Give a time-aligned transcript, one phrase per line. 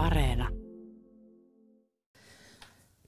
[0.00, 0.48] Areena.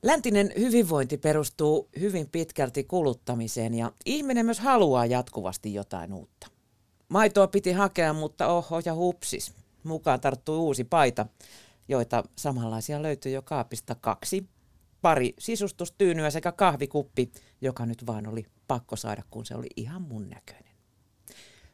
[0.02, 6.46] Läntinen hyvinvointi perustuu hyvin pitkälti kuluttamiseen ja ihminen myös haluaa jatkuvasti jotain uutta.
[7.08, 9.52] Maitoa piti hakea, mutta oho ja hupsis.
[9.84, 11.26] Mukaan tarttui uusi paita,
[11.88, 14.46] joita samanlaisia löytyi jo kaapista kaksi.
[15.02, 20.30] Pari sisustustyynyä sekä kahvikuppi, joka nyt vaan oli pakko saada, kun se oli ihan mun
[20.30, 20.72] näköinen.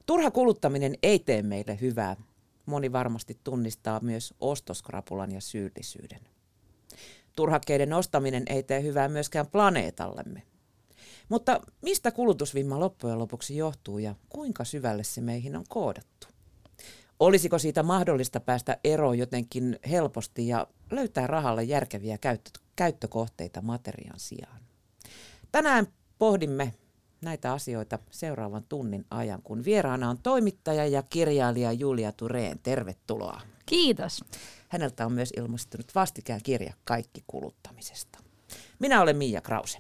[0.07, 2.17] Turha kuluttaminen ei tee meille hyvää.
[2.69, 6.21] Moni varmasti tunnistaa myös ostoskrapulan ja syyllisyyden.
[7.37, 10.43] Turhakkeiden ostaminen ei tee hyvää myöskään planeetallemme.
[11.29, 16.29] Mutta mistä kulutusvimma loppujen lopuksi johtuu ja kuinka syvälle se meihin on koodattu?
[17.21, 24.61] Olisiko siitä mahdollista päästä eroon jotenkin helposti ja löytää rahalle järkeviä käyttö- käyttökohteita materiaan sijaan?
[25.53, 25.87] Tänään
[26.19, 26.75] pohdimme
[27.21, 32.59] näitä asioita seuraavan tunnin ajan, kun vieraana on toimittaja ja kirjailija Julia Tureen.
[32.63, 33.41] Tervetuloa.
[33.67, 34.25] Kiitos.
[34.69, 38.19] Häneltä on myös ilmestynyt vastikään kirja Kaikki kuluttamisesta.
[38.79, 39.79] Minä olen Miia Krause.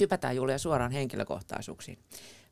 [0.00, 1.98] Hypätään Julia suoraan henkilökohtaisuuksiin.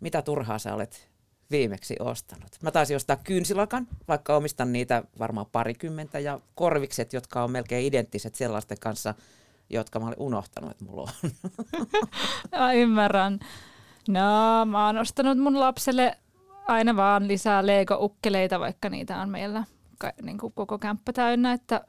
[0.00, 1.10] Mitä turhaa sä olet
[1.50, 2.58] viimeksi ostanut?
[2.62, 8.34] Mä taisin ostaa kynsilakan, vaikka omistan niitä varmaan parikymmentä, ja korvikset, jotka on melkein identtiset
[8.34, 9.14] sellaisten kanssa,
[9.70, 11.30] jotka mä olin unohtanut, että mulla on.
[12.58, 13.41] Mä ymmärrän.
[14.08, 16.19] No, mä oon ostanut mun lapselle
[16.69, 19.64] aina vaan lisää Lego-ukkeleita, vaikka niitä on meillä
[19.98, 21.84] ka- niin kuin koko kämppä täynnä, että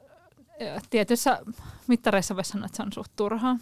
[0.90, 1.38] tietyissä
[1.86, 3.58] mittareissa voisi sanoa, että se on suht turhaa.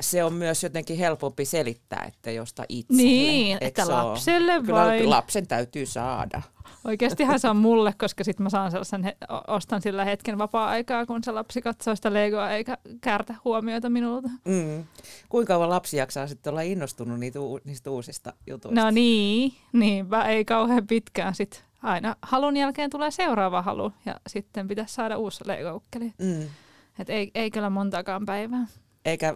[0.00, 2.94] Se on myös jotenkin helpompi selittää, että josta itse.
[2.94, 5.10] Niin, että lapselle Kyllä vain.
[5.10, 6.42] lapsen täytyy saada.
[6.88, 9.12] Oikeastihan se on mulle, koska sitten mä saan sellaisen,
[9.46, 14.28] ostan sillä hetken vapaa-aikaa, kun se lapsi katsoo sitä Legoa eikä kärtä huomiota minulta.
[14.44, 14.84] Mm.
[15.28, 18.80] Kuinka kauan lapsi jaksaa sitten olla innostunut niitä, uu- niistä uusista jutuista?
[18.84, 21.64] No niin, niinpä ei kauhean pitkään sit.
[21.82, 26.12] Aina halun jälkeen tulee seuraava halu ja sitten pitäisi saada uusi Lego-ukkeli.
[26.18, 26.48] Mm.
[26.98, 28.66] Et ei, ei kyllä montaakaan päivää.
[29.04, 29.34] Eikä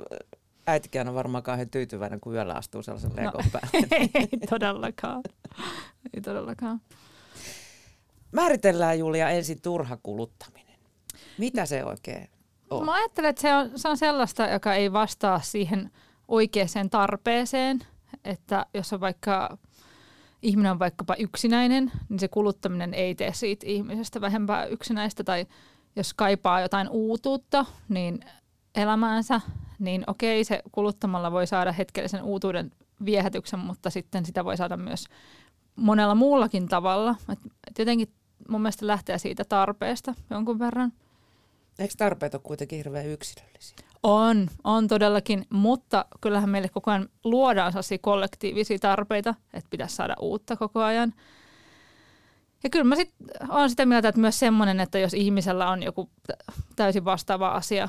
[0.66, 3.16] äitikään ole varmaan kauhean tyytyväinen, kun yöllä astuu sellaisen No.
[3.16, 3.87] legon päälle.
[4.15, 5.22] ei todellakaan.
[6.15, 6.81] Ei todellakaan.
[8.32, 10.78] Määritellään Julia ensin turha kuluttaminen.
[11.38, 12.28] Mitä se oikein
[12.70, 12.84] on?
[12.84, 15.91] Mä ajattelen, että se on, se on sellaista, joka ei vastaa siihen
[16.28, 17.78] oikeaan tarpeeseen.
[18.25, 19.59] Että jos on vaikka
[20.42, 25.25] ihminen on vaikkapa yksinäinen, niin se kuluttaminen ei tee siitä ihmisestä vähempää yksinäistä.
[25.25, 25.47] Tai
[25.97, 28.25] jos kaipaa jotain uutuutta niin
[28.75, 29.41] elämäänsä,
[29.78, 32.71] niin okei, se kuluttamalla voi saada hetkellisen uutuuden
[33.04, 35.06] viehätyksen, mutta sitten sitä voi saada myös
[35.76, 37.15] monella muullakin tavalla.
[37.32, 38.09] Et, jotenkin
[38.48, 40.92] mun mielestä lähtee siitä tarpeesta jonkun verran.
[41.78, 43.76] Eikö tarpeet ole kuitenkin hirveän yksilöllisiä?
[44.03, 50.16] On, on todellakin, mutta kyllähän meille koko ajan luodaan sellaisia kollektiivisia tarpeita, että pitäisi saada
[50.20, 51.14] uutta koko ajan.
[52.64, 53.14] Ja kyllä mä sit
[53.48, 56.36] olen sitä mieltä, että myös semmoinen, että jos ihmisellä on joku tä-
[56.76, 57.88] täysin vastaava asia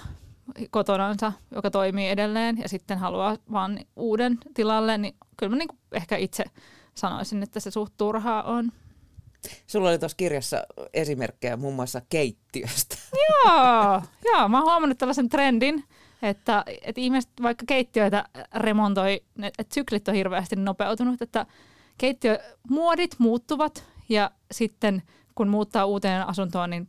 [0.70, 6.18] kotonansa, joka toimii edelleen ja sitten haluaa vaan uuden tilalle, niin kyllä mä niinku ehkä
[6.18, 6.44] itse
[6.96, 8.72] sanoisin, että se suht turhaa on.
[9.68, 12.96] Sulla oli tuossa kirjassa esimerkkejä muun muassa keittiöstä.
[13.46, 15.84] Joo, joo, mä oon huomannut tällaisen trendin,
[16.22, 21.46] että, että ihmiset vaikka keittiöitä remontoi, että syklit on hirveästi nopeutunut, että
[21.98, 25.04] keittiömuodit muuttuvat ja sitten
[25.36, 26.88] kun muuttaa uuteen asuntoon, niin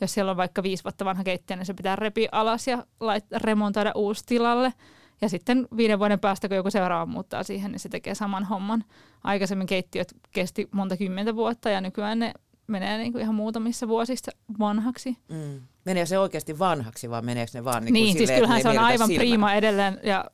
[0.00, 3.24] jos siellä on vaikka viisi vuotta vanha keittiö, niin se pitää repiä alas ja lait,
[3.36, 4.72] remontoida uusi tilalle.
[5.20, 8.84] Ja sitten viiden vuoden päästä, kun joku seuraava muuttaa siihen, niin se tekee saman homman.
[9.24, 12.32] Aikaisemmin keittiöt kesti monta kymmentä vuotta ja nykyään ne
[12.66, 15.16] menee niin kuin ihan muutamissa vuosissa vanhaksi.
[15.28, 15.60] Mm.
[15.84, 18.62] Menee se oikeasti vanhaksi vai meneekö ne vaan niin, Niin, kuin niin siis silleen, että
[18.62, 20.24] kyllähän se on aivan prima edelleen ja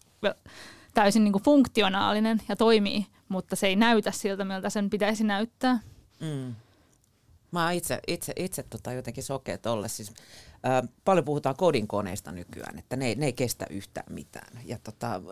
[0.94, 5.78] täysin niin kuin funktionaalinen ja toimii, mutta se ei näytä siltä, miltä sen pitäisi näyttää.
[6.20, 6.54] Mm.
[7.52, 9.88] Mä oon itse, itse, itse tota jotenkin sokea tolle.
[9.88, 10.12] Siis,
[10.62, 14.60] ää, paljon puhutaan kodinkoneista nykyään, että ne, ne ei kestä yhtään mitään.
[14.64, 15.22] Ja tota,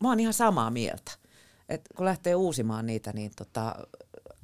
[0.00, 1.12] mä oon ihan samaa mieltä.
[1.68, 3.74] Et kun lähtee uusimaan niitä, niin tota,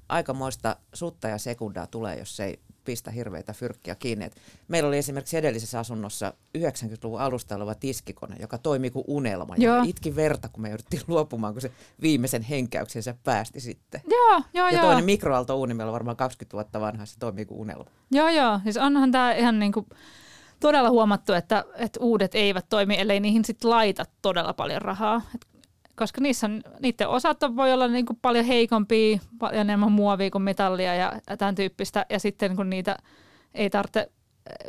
[0.09, 4.25] aikamoista sutta ja sekundaa tulee, jos ei pistä hirveitä fyrkkiä kiinni.
[4.25, 4.37] Et
[4.69, 9.55] meillä oli esimerkiksi edellisessä asunnossa 90-luvun alusta oleva tiskikone, joka toimi kuin unelma.
[9.59, 9.77] Joo.
[9.77, 11.71] Ja itki verta, kun me jouduttiin luopumaan, kun se
[12.03, 14.00] viimeisen henkäyksensä päästi sitten.
[14.11, 14.83] Joo, joo, Ja joo.
[14.83, 17.91] toinen mikroaaltouuni, meillä on varmaan 20 vuotta vanha, se toimii kuin unelma.
[18.11, 18.61] Joo, joo.
[18.62, 19.87] Siis onhan tämä ihan niin kuin
[20.61, 25.23] todella huomattu, että, että uudet eivät toimi, ellei niihin sit laita todella paljon rahaa.
[25.35, 25.56] Et,
[25.96, 30.43] koska niissä on, niiden osat voi olla niin kuin paljon heikompia, paljon enemmän muovia kuin
[30.43, 32.06] metallia ja tämän tyyppistä.
[32.10, 32.96] Ja sitten kun niitä
[33.54, 34.10] ei tarvitse,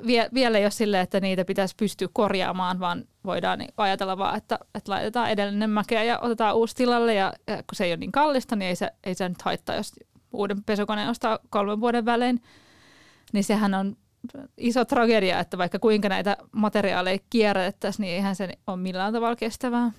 [0.07, 4.37] vie, vielä ei ole silleen, että niitä pitäisi pystyä korjaamaan, vaan voidaan niin ajatella vaan,
[4.37, 7.13] että, että laitetaan edellinen mäkeä ja otetaan uusi tilalle.
[7.13, 9.75] Ja, ja kun se ei ole niin kallista, niin ei se, ei se nyt haittaa,
[9.75, 9.93] jos
[10.33, 12.41] uuden pesukoneen ostaa kolmen vuoden välein.
[13.33, 13.97] niin sehän on
[14.57, 19.91] iso tragedia, että vaikka kuinka näitä materiaaleja kierrätettäisiin, niin eihän se ole millään tavalla kestävää.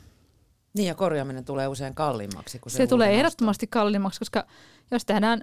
[0.75, 2.59] Niin ja korjaaminen tulee usein kalliimmaksi.
[2.59, 4.45] Kun se se tulee ehdottomasti kalliimmaksi, koska
[4.91, 5.43] jos tehdään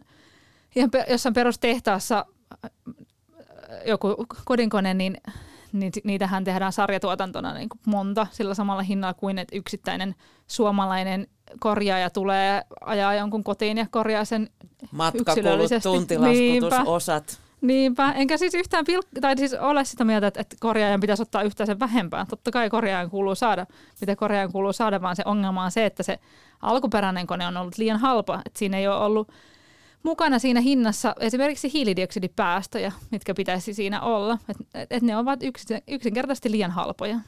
[0.76, 2.26] ihan jossain perustehtaassa
[2.66, 2.72] äh,
[3.86, 5.18] joku kodinkone, niin,
[5.74, 10.16] niin niitähän tehdään sarjatuotantona niin kuin monta sillä samalla hinnalla kuin että yksittäinen
[10.48, 11.28] suomalainen
[11.60, 14.50] korjaaja tulee ajaa jonkun kotiin ja korjaa sen
[14.92, 17.45] Matkakulut, tuntilaskutus, osat.
[17.66, 21.44] Niinpä, enkä siis yhtään pilk- tai siis ole sitä mieltä, että, että korjaajan pitäisi ottaa
[21.44, 22.26] yhtään sen vähempää.
[22.30, 23.66] Totta kai korjaajan kuuluu saada,
[24.02, 26.20] mitä korjaajan kuuluu saada, vaan se ongelma on se, että se
[26.62, 28.42] alkuperäinen kone on ollut liian halpa.
[28.46, 29.32] Että siinä ei ole ollut
[30.04, 34.38] mukana siinä hinnassa esimerkiksi hiilidioksidipäästöjä, mitkä pitäisi siinä olla.
[34.50, 37.20] Että et ne ovat yksin, yksinkertaisesti liian halpoja.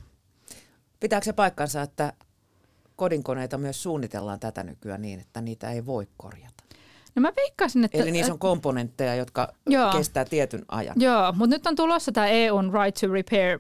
[1.00, 2.14] Pitääkö se paikkansa, että
[2.96, 6.57] kodinkoneita myös suunnitellaan tätä nykyään niin, että niitä ei voi korjata?
[7.18, 7.98] No mä veikkaisin, että...
[7.98, 10.96] Eli niissä on komponentteja, jotka joo, kestää tietyn ajan.
[11.00, 13.60] Joo, mutta nyt on tulossa tämä EUn Right to Repair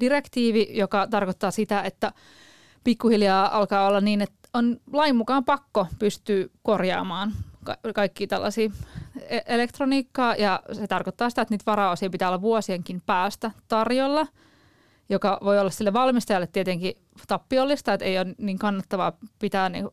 [0.00, 2.12] direktiivi, joka tarkoittaa sitä, että
[2.84, 7.32] pikkuhiljaa alkaa olla niin, että on lain mukaan pakko pystyä korjaamaan
[7.64, 8.70] ka- kaikki tällaisia
[9.28, 14.26] e- elektroniikkaa ja se tarkoittaa sitä, että niitä varaosia pitää olla vuosienkin päästä tarjolla,
[15.08, 16.94] joka voi olla sille valmistajalle tietenkin
[17.28, 19.88] tappiollista, että ei ole niin kannattavaa pitää niin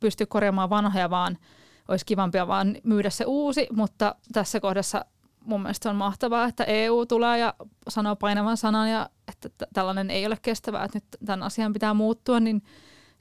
[0.00, 1.38] pystyä korjaamaan vanhoja, vaan–
[1.88, 5.04] olisi kivampia vaan myydä se uusi, mutta tässä kohdassa
[5.44, 7.54] mun mielestä on mahtavaa, että EU tulee ja
[7.88, 12.40] sanoo painavan sanan ja että tällainen ei ole kestävää, että nyt tämän asian pitää muuttua,
[12.40, 12.62] niin,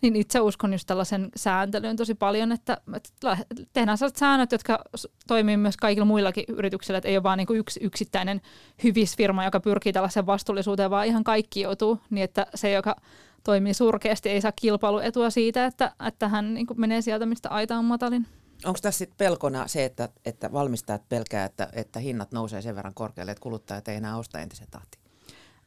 [0.02, 3.38] niin itse uskon just tällaisen sääntelyyn tosi paljon, että, että
[3.74, 4.80] tehdään sellaiset säännöt, jotka
[5.28, 8.42] toimii myös kaikilla muillakin yrityksillä, että ei ole vain niin yksi yksittäinen
[8.84, 12.96] hyvisfirma, joka pyrkii tällaiseen vastuullisuuteen, vaan ihan kaikki joutuu niin, että se, joka
[13.44, 17.86] toimii surkeasti, ei saa kilpailuetua siitä, että, että hän niin menee sieltä, mistä aita on
[17.86, 18.28] matalin.
[18.66, 22.94] Onko tässä sitten pelkona se, että, että valmistajat pelkää, että, että hinnat nousee sen verran
[22.94, 25.04] korkealle, että kuluttajat ei enää osta entisen tahtiin?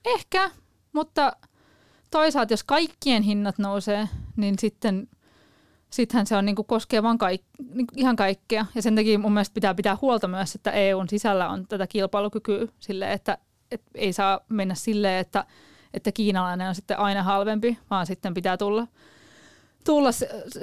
[0.04, 0.50] Ehkä,
[0.92, 1.36] mutta
[2.10, 5.08] toisaalta jos kaikkien hinnat nousee, niin sitten
[5.90, 7.42] sittenhän se on niin kuin koskee vaan kaik,
[7.74, 8.66] niin ihan kaikkea.
[8.74, 12.66] Ja sen takia mun mielestä pitää pitää huolta myös, että EUn sisällä on tätä kilpailukykyä
[12.80, 13.38] sille, että,
[13.70, 15.46] että ei saa mennä silleen, että,
[15.94, 18.86] että kiinalainen on sitten aina halvempi, vaan sitten pitää tulla–
[19.86, 20.10] tulla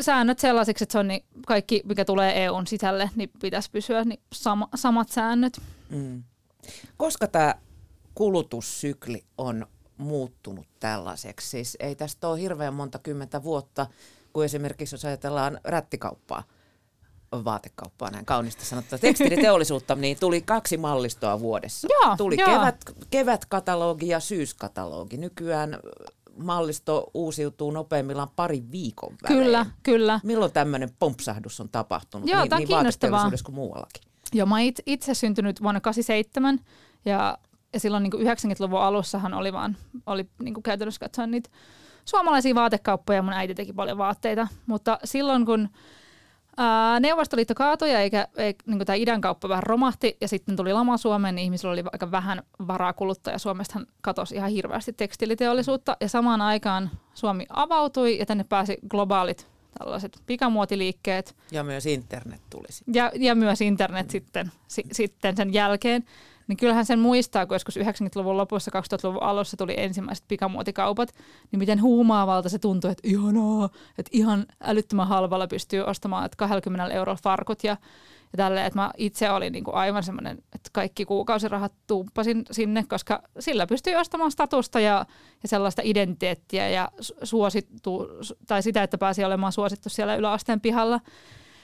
[0.02, 4.22] säännöt sellaisiksi, että se on niin kaikki, mikä tulee EUn sisälle, niin pitäisi pysyä niin
[4.34, 5.62] sama, samat säännöt.
[5.90, 6.24] Mm.
[6.98, 7.56] Koska tämä
[8.16, 9.68] kulutussykli on
[9.98, 13.88] muuttunut tällaiseksi, siis ei tästä ole hirveän monta kymmentä vuotta,
[14.34, 16.44] kun esimerkiksi jos ajatellaan rättikauppaa,
[17.32, 21.88] vaatekauppaa, näin kaunista sanottua, tekstiliteollisuutta, niin tuli kaksi mallistoa vuodessa.
[21.92, 22.50] Joo, tuli joo.
[22.50, 25.18] Kevät, kevätkatalogi ja syyskatalogi.
[25.18, 25.80] Nykyään
[26.38, 29.44] mallisto uusiutuu nopeimmillaan pari viikon välein.
[29.44, 30.20] Kyllä, kyllä.
[30.24, 34.04] Milloin tämmöinen pompsahdus on tapahtunut Joo, niin, niin vaateteollisuudessa kuin muuallakin?
[34.34, 36.60] Joo, mä itse, itse syntynyt vuonna 87
[37.06, 37.38] ja,
[37.74, 41.50] ja silloin niin 90-luvun alussahan oli vaan, oli niin kuin käytännössä katsoen niitä
[42.06, 43.22] suomalaisia vaatekauppoja.
[43.22, 45.70] Mun äiti teki paljon vaatteita, mutta silloin kun
[46.58, 50.74] Ää, Neuvostoliitto kaatui ja eikä, eikä niin tämä idän kauppa vähän romahti ja sitten tuli
[50.74, 55.98] lama Suomeen, niin ihmisillä oli aika vähän varaa kuluttaa ja Suomestahan katosi ihan hirveästi tekstiiliteollisuutta
[56.02, 59.48] ja samaan aikaan Suomi avautui ja tänne pääsi globaalit
[59.80, 61.36] tällaiset pikamuotiliikkeet.
[61.52, 62.96] Ja myös internet tuli sitten.
[62.96, 64.12] Ja, ja myös internet mm.
[64.12, 66.04] sitten, si, sitten sen jälkeen
[66.48, 71.14] niin kyllähän sen muistaa, kun joskus 90-luvun lopussa, 2000-luvun alussa tuli ensimmäiset pikamuotikaupat,
[71.52, 76.94] niin miten huumaavalta se tuntui, että ihanaa, että ihan älyttömän halvalla pystyy ostamaan, että 20
[76.94, 77.78] eurolla farkut ja,
[78.34, 82.84] ja tälleen, että mä itse olin niin kuin aivan semmoinen, että kaikki kuukausirahat tuuppasin sinne,
[82.90, 85.06] koska sillä pystyy ostamaan statusta ja,
[85.44, 86.92] ja sellaista identiteettiä ja
[87.24, 88.08] suosittu,
[88.48, 91.00] tai sitä, että pääsi olemaan suosittu siellä yläasteen pihalla.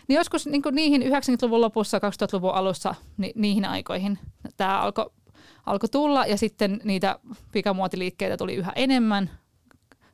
[0.10, 4.20] Niin joskus niin niihin 90-luvun lopussa, 2000-luvun alussa, ni, niihin aikoihin
[4.58, 5.12] tämä alkoi
[5.66, 7.20] alko tulla ja sitten niitä
[7.52, 9.30] pikamuotiliikkeitä tuli yhä enemmän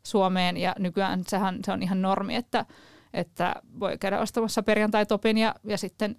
[0.04, 2.66] Suomeen ja nykyään sehän se on ihan normi, että,
[3.14, 6.16] että voi käydä ostamassa perjantai-topin ja, ja sitten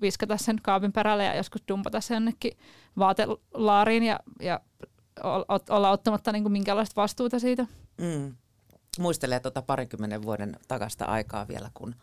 [0.00, 2.52] viskata sen kaapin perälle ja joskus dumpata sen jonnekin
[2.98, 4.60] vaatelaariin ja, ja
[5.70, 7.66] olla ottamatta niin kuin minkäänlaista vastuuta siitä.
[8.00, 8.36] Mm.
[8.98, 11.94] Muistelee tuota parinkymmenen vuoden takasta aikaa vielä, kun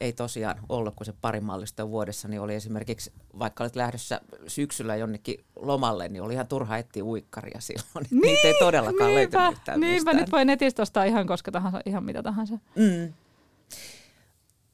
[0.00, 4.96] ei tosiaan ollut kuin se pari mallista vuodessa, niin oli esimerkiksi, vaikka olet lähdössä syksyllä
[4.96, 8.06] jonnekin lomalle, niin oli ihan turha etsiä uikkaria silloin.
[8.10, 10.16] Niin, Niitä ei todellakaan niinpä, löytynyt yhtään Niinpä, mistään.
[10.16, 12.58] nyt voi netistä ostaa ihan koska tahansa, ihan mitä tahansa.
[12.74, 13.12] Mm.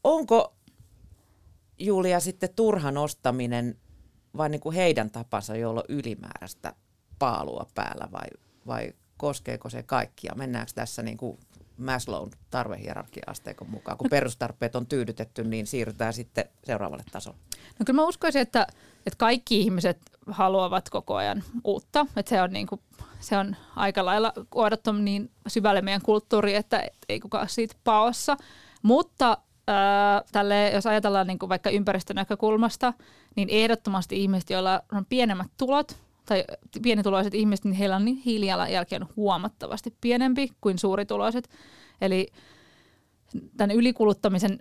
[0.05, 0.55] Onko
[1.79, 3.77] Julia sitten turhan ostaminen
[4.37, 6.75] vai niin kuin heidän tapansa, jolla on ylimääräistä
[7.19, 8.27] paalua päällä vai,
[8.67, 10.33] vai koskeeko se kaikkia?
[10.37, 11.39] Mennäänkö tässä niin kuin
[11.79, 13.99] Maslown tarvehierarkia-asteikon mukaan.
[13.99, 17.39] Kun no, perustarpeet on tyydytetty, niin siirrytään sitten seuraavalle tasolle.
[17.79, 18.67] No kyllä mä uskoisin, että,
[19.07, 22.07] että kaikki ihmiset haluavat koko ajan uutta.
[22.17, 22.83] Et se, on niinku,
[23.21, 28.37] se on aika lailla kuodattu niin syvälle meidän kulttuuriin, että et ei kukaan siitä paossa.
[28.83, 32.93] Mutta ää, tälle, jos ajatellaan niinku vaikka ympäristönäkökulmasta,
[33.37, 36.45] niin ehdottomasti ihmiset, joilla on pienemmät tulot, tai
[36.83, 41.49] pienituloiset ihmiset, niin heillä on niin hiilijalanjälki on huomattavasti pienempi kuin suurituloiset.
[42.01, 42.27] Eli
[43.57, 44.59] tämän ylikuluttamisen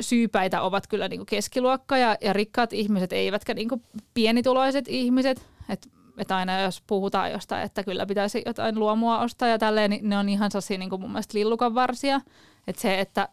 [0.00, 3.68] syypäitä ovat kyllä niin keskiluokka ja, ja rikkaat ihmiset, eivätkä niin
[4.14, 5.46] pienituloiset ihmiset.
[5.68, 5.88] Et,
[6.18, 10.18] et aina jos puhutaan jostain, että kyllä pitäisi jotain luomua ostaa ja tälleen, niin ne
[10.18, 12.20] on ihan sellaisia niin mun mielestä lillukan varsia.
[12.66, 13.28] Että se, että,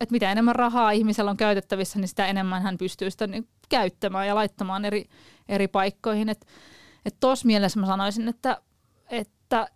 [0.00, 4.26] että mitä enemmän rahaa ihmisellä on käytettävissä, niin sitä enemmän hän pystyy sitä niin käyttämään
[4.26, 5.04] ja laittamaan eri,
[5.48, 6.28] eri paikkoihin.
[6.28, 6.46] Että
[7.04, 8.60] et tuossa mielessä mä sanoisin, että,
[9.10, 9.68] että,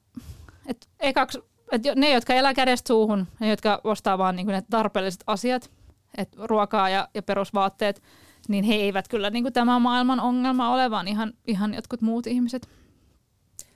[0.66, 1.38] että ekaksi
[1.72, 5.70] että ne, jotka elää kädestä suuhun, ne, jotka ostaa vaan niin ne tarpeelliset asiat,
[6.16, 8.02] että ruokaa ja, ja perusvaatteet,
[8.48, 12.26] niin he eivät kyllä niin kuin tämä maailman ongelma ole, vaan ihan, ihan jotkut muut
[12.26, 12.68] ihmiset.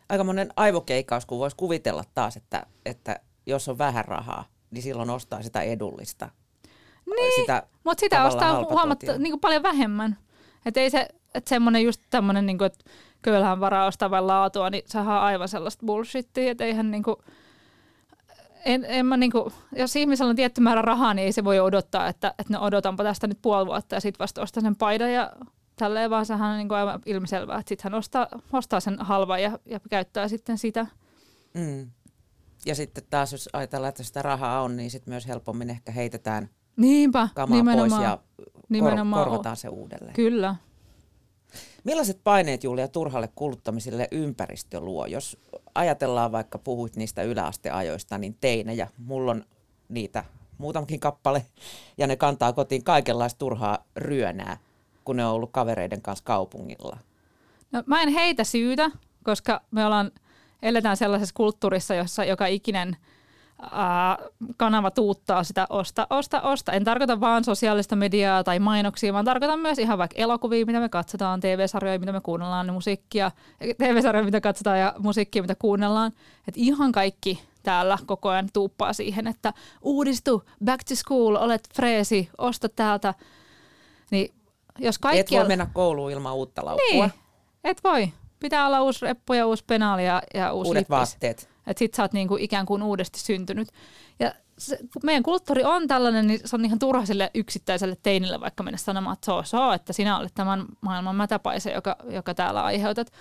[0.09, 5.11] Aika monen aivokeikaus, kun voisi kuvitella taas, että, että jos on vähän rahaa, niin silloin
[5.11, 6.31] ostaa sitä edullista.
[7.07, 10.19] Niin, sitä mutta sitä ostaa huomatta, niin kuin paljon vähemmän.
[10.67, 12.85] Että ei se, että semmoinen just tämmöinen, niin kuin, että
[13.23, 17.17] kyllähän varaa ostaa vain laatua, niin sehän on aivan sellaista bullshittia, että eihän niin kuin,
[18.65, 22.09] en, en mä niinku, jos ihmisellä on tietty määrä rahaa, niin ei se voi odottaa,
[22.09, 25.33] että, että no odotanpa tästä nyt puoli vuotta ja sitten vasta ostaa sen paidan ja
[25.77, 29.59] tälleen, vaan sehän on niinku aivan ilmiselvää, että sitten hän ostaa, ostaa sen halva ja,
[29.67, 30.87] ja käyttää sitten sitä.
[31.55, 31.91] Mm.
[32.67, 36.49] Ja sitten taas, jos ajatellaan, että sitä rahaa on, niin sitten myös helpommin ehkä heitetään
[36.77, 38.19] Niinpä, kamaa pois ja
[38.81, 40.15] kor- korvataan se uudelleen.
[40.15, 40.57] Kyllä.
[41.85, 45.07] Millaiset paineet Julia turhalle kuluttamiselle ympäristö luo?
[45.07, 45.37] Jos
[45.75, 49.45] ajatellaan vaikka puhuit niistä yläasteajoista, niin teinejä, mulla on
[49.89, 50.25] niitä
[50.59, 51.47] muutamakin kappale,
[51.99, 54.57] ja ne kantaa kotiin kaikenlaista turhaa ryönää,
[55.05, 56.99] kun ne on ollut kavereiden kanssa kaupungilla.
[57.73, 58.91] No, mä en heitä syytä,
[59.25, 60.11] koska me ollaan,
[60.63, 62.97] eletään sellaisessa kulttuurissa, jossa joka ikinen–
[64.57, 66.73] kanava tuuttaa sitä osta, osta, osta.
[66.73, 70.89] En tarkoita vaan sosiaalista mediaa tai mainoksia, vaan tarkoitan myös ihan vaikka elokuvia, mitä me
[70.89, 73.31] katsotaan, TV-sarjoja, mitä me kuunnellaan, niin musiikkia,
[73.79, 76.13] TV-sarjoja, mitä katsotaan ja musiikkia, mitä kuunnellaan.
[76.49, 82.29] Et ihan kaikki täällä koko ajan tuuppaa siihen, että uudistu, back to school, olet freesi,
[82.39, 83.15] osta täältä.
[84.11, 84.35] Niin
[84.79, 85.35] jos kaikki...
[85.35, 87.07] Et voi mennä kouluun ilman uutta laukkua.
[87.07, 87.13] Niin,
[87.65, 88.13] et voi.
[88.41, 90.91] Pitää olla uusi reppu ja uusi penaali ja, ja uusi Uudet lippis.
[90.91, 91.49] vaatteet.
[91.69, 93.69] Että sit sä oot niinku ikään kuin uudesti syntynyt.
[94.19, 98.63] Ja se, meidän kulttuuri on tällainen, niin se on ihan turha sille yksittäiselle teinille vaikka
[98.63, 103.13] mennä sanomaan, että so, so, että sinä olet tämän maailman mätäpaise, joka, joka täällä aiheutat.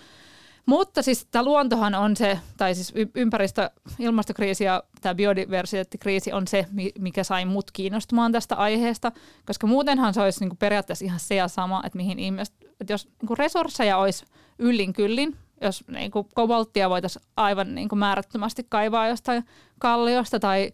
[0.65, 6.65] Mutta siis tämä luontohan on se, tai siis ympäristö, ilmastokriisi ja tämä biodiversiteettikriisi on se,
[6.99, 9.11] mikä sai mut kiinnostumaan tästä aiheesta,
[9.45, 13.07] koska muutenhan se olisi niinku periaatteessa ihan se ja sama, että mihin ihmiset, että jos
[13.21, 14.25] niinku resursseja olisi
[14.59, 19.45] yllin kyllin, jos niin kuin kobolttia voitaisiin aivan niin kuin määrättömästi kaivaa jostain
[19.79, 20.73] kalliosta tai,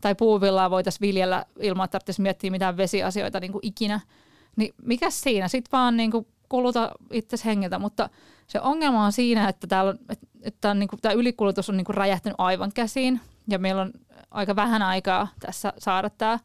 [0.00, 4.00] tai puuvillaa voitaisiin viljellä ilman, että tarvitsisi miettiä mitään vesiasioita niin kuin ikinä,
[4.56, 5.48] niin mikä siinä?
[5.48, 8.08] Sitten vaan niin kuin kuluta itse hengiltä, mutta
[8.46, 11.96] se ongelma on siinä, että, täällä että, että niin kuin, tämä ylikulutus on niin kuin
[11.96, 13.92] räjähtänyt aivan käsiin ja meillä on
[14.30, 16.38] aika vähän aikaa tässä saada tämä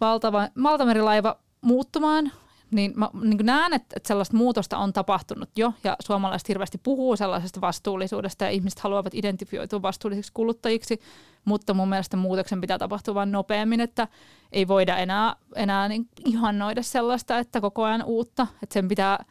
[0.00, 2.32] valtava valtamerilaiva muuttumaan
[2.70, 7.16] niin mä niin näen, että, että sellaista muutosta on tapahtunut jo ja suomalaiset hirveästi puhuu
[7.16, 11.00] sellaisesta vastuullisuudesta ja ihmiset haluavat identifioitua vastuullisiksi kuluttajiksi,
[11.44, 14.08] mutta mun mielestä muutoksen pitää tapahtua vain nopeammin, että
[14.52, 19.24] ei voida enää, enää niin ihannoida sellaista, että koko ajan uutta, että sen pitää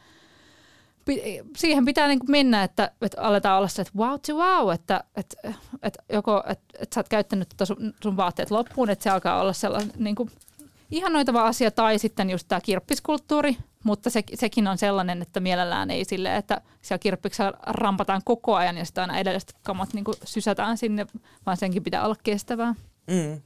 [1.56, 5.36] siihen pitää niin mennä, että, että aletaan olla se, että wow to wow, että, että,
[5.82, 9.40] että joko että, että sä oot käyttänyt tota sun, sun vaatteet loppuun, että se alkaa
[9.40, 10.30] olla sellainen niin kuin
[10.90, 16.04] ihanoitava asia, tai sitten just tämä kirppiskulttuuri, mutta se, sekin on sellainen, että mielellään ei
[16.04, 21.06] sille, että siellä kirppiksellä rampataan koko ajan ja sitä aina edelliset kamat niin sysätään sinne,
[21.46, 22.74] vaan senkin pitää olla kestävää.
[23.06, 23.40] Mm.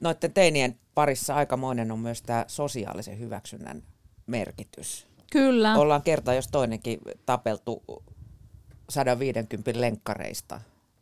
[0.00, 3.82] Noiden teinien parissa aikamoinen on myös tämä sosiaalisen hyväksynnän
[4.26, 5.06] merkitys.
[5.32, 5.76] Kyllä.
[5.76, 7.82] Ollaan kerta jos toinenkin tapeltu
[8.88, 10.60] 150 lenkkareista.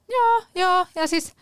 [0.08, 0.86] Joo, joo.
[0.94, 1.32] Ja siis,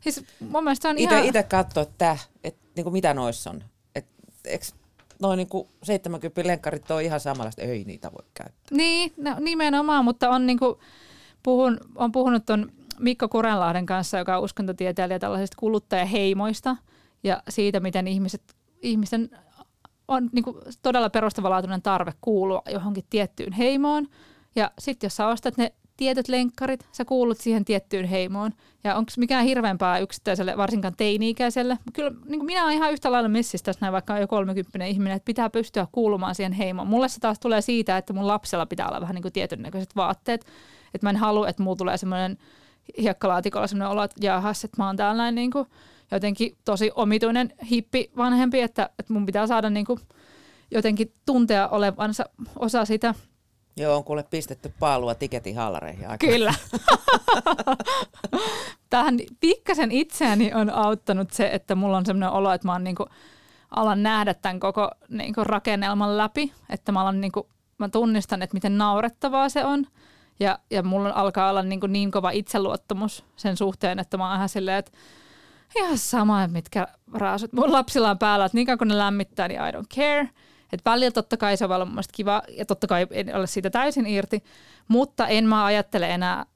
[0.00, 1.26] siis mun mielestä on ite, ihan...
[1.26, 3.64] Itse katsoa, että, että niin kuin mitä noissa on.
[3.94, 4.06] Et,
[4.44, 4.64] eikö
[5.20, 8.76] noin niin kuin 70 lenkkarit on ihan samanlaista, ei niitä voi käyttää.
[8.76, 10.74] Niin, no, nimenomaan, mutta on, niin kuin,
[11.42, 16.76] puhun, on puhunut tuon Mikko Kurenlahden kanssa, joka on uskontotieteilijä tällaisista kuluttajaheimoista
[17.24, 18.42] ja siitä, miten ihmiset,
[18.82, 19.30] ihmisten
[20.08, 24.08] on niin kuin, todella perustavanlaatuinen tarve kuulua johonkin tiettyyn heimoon.
[24.56, 28.52] Ja sitten jos sä ostat ne tietyt lenkkarit, sä kuulut siihen tiettyyn heimoon.
[28.84, 31.78] Ja onko mikään hirveämpää yksittäiselle, varsinkaan teini-ikäiselle?
[31.92, 35.16] Kyllä niin kuin minä olen ihan yhtä lailla messissä tässä näin, vaikka jo 30 ihminen,
[35.16, 36.88] että pitää pystyä kuulumaan siihen heimoon.
[36.88, 39.96] Mulle se taas tulee siitä, että mun lapsella pitää olla vähän niin kuin tietyn näköiset
[39.96, 40.40] vaatteet.
[40.94, 42.38] Että mä en halua, että mulla tulee semmoinen
[43.02, 45.66] hiekkalaatikolla semmoinen olo, että jahas, että mä oon tällainen niin kuin
[46.10, 50.00] jotenkin tosi omituinen hippi vanhempi, että, että mun pitää saada niin kuin
[50.70, 52.24] jotenkin tuntea olevansa
[52.58, 53.14] osa sitä.
[53.76, 56.10] Joo, on kuule pistetty paalua tiketin hallareihin.
[56.10, 56.26] Aika.
[56.26, 56.54] Kyllä.
[58.90, 63.06] Tähän pikkasen itseäni on auttanut se, että mulla on sellainen olo, että mä niinku,
[63.70, 68.78] alan nähdä tämän koko niinku rakennelman läpi, että mä, alan niinku, mä tunnistan, että miten
[68.78, 69.86] naurettavaa se on.
[70.40, 74.48] Ja, ja mulla alkaa olla niin, niin kova itseluottamus sen suhteen, että mä oon ihan
[74.48, 74.92] silleen, että
[75.76, 79.60] ihan sama, mitkä raasut mun lapsilla on päällä, että niin kauan kun ne lämmittää, niin
[79.60, 80.28] I don't care.
[80.74, 84.06] Et välillä totta kai se on ollut kiva ja totta kai en ole siitä täysin
[84.06, 84.44] irti,
[84.88, 86.46] mutta en mä ajattele enää,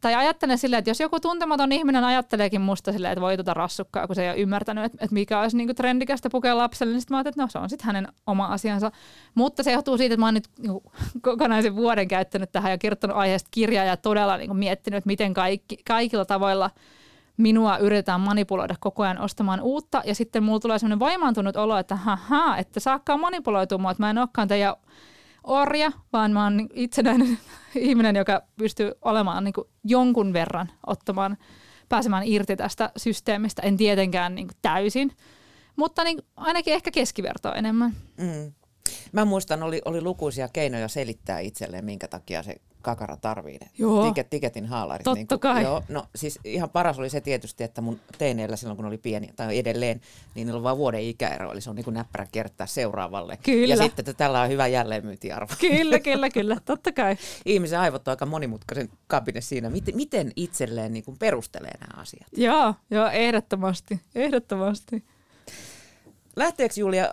[0.00, 4.06] tai ajattelen silleen, että jos joku tuntematon ihminen ajatteleekin musta silleen, että voi tuota rassukkaa,
[4.06, 7.14] kun se ei ole ymmärtänyt, että, että mikä olisi niinku trendikästä pukea lapselle, niin sitten
[7.14, 8.92] mä ajattelin, että no se on sitten hänen oma asiansa.
[9.34, 10.82] Mutta se johtuu siitä, että mä oon nyt niinku,
[11.22, 15.76] kokonaisen vuoden käyttänyt tähän ja kirjoittanut aiheesta kirjaa ja todella niinku, miettinyt, että miten kaikki,
[15.86, 16.70] kaikilla tavoilla–
[17.40, 21.96] minua yritetään manipuloida koko ajan ostamaan uutta ja sitten mulla tulee sellainen voimaantunut olo, että
[21.96, 24.74] haha, että saakkaa manipuloitua että mä en olekaan teidän
[25.44, 27.38] orja, vaan mä oon niin itsenäinen
[27.74, 29.54] ihminen, joka pystyy olemaan niin
[29.84, 31.36] jonkun verran ottamaan,
[31.88, 33.62] pääsemään irti tästä systeemistä.
[33.62, 35.12] En tietenkään niin täysin,
[35.76, 37.92] mutta niin ainakin ehkä keskivertoa enemmän.
[38.16, 38.52] Mm.
[39.12, 44.08] Mä muistan, oli, oli lukuisia keinoja selittää itselleen, minkä takia se kakara tarvii ne joo.
[44.08, 45.04] Tiket, tiketin haalarit.
[45.04, 45.62] Totta niin kuin, kai.
[45.62, 49.30] Joo, no siis ihan paras oli se tietysti, että mun teineillä silloin kun oli pieni,
[49.36, 50.00] tai edelleen,
[50.34, 53.38] niin niillä on vain vuoden ikäero, eli se on niin kuin näppärä kertaa seuraavalle.
[53.42, 53.74] Kyllä.
[53.74, 55.54] Ja sitten, että tällä on hyvä jälleenmyyntiarvo.
[55.60, 57.16] Kyllä, kyllä, kyllä, totta kai.
[57.46, 62.28] Ihmisen aivot on aika monimutkaisen kabine siinä, miten, miten itselleen niin kuin perustelee nämä asiat.
[62.36, 65.04] Joo, joo, ehdottomasti, ehdottomasti.
[66.36, 67.12] Lähteekö Julia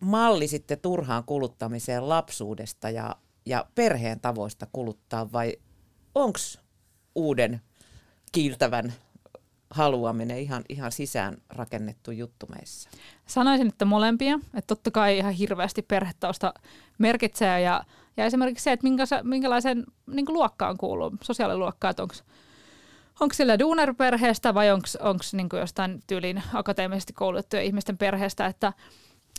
[0.00, 3.16] malli sitten turhaan kuluttamiseen lapsuudesta ja
[3.46, 5.56] ja perheen tavoista kuluttaa vai
[6.14, 6.38] onko
[7.14, 7.60] uuden
[8.32, 8.92] kiiltävän
[9.70, 12.90] haluaminen ihan, ihan sisään rakennettu juttu meissä?
[13.26, 14.34] Sanoisin, että molempia.
[14.44, 16.54] Että totta kai ihan hirveästi perhetausta
[16.98, 17.84] merkitsee ja,
[18.16, 22.14] ja esimerkiksi se, että minkä, minkälaisen niin luokkaan kuuluu, sosiaaliluokkaan, että onko
[23.20, 28.72] onko sillä duunerperheestä vai onko niin jostain tyylin akateemisesti koulutettujen ihmisten perheestä, että,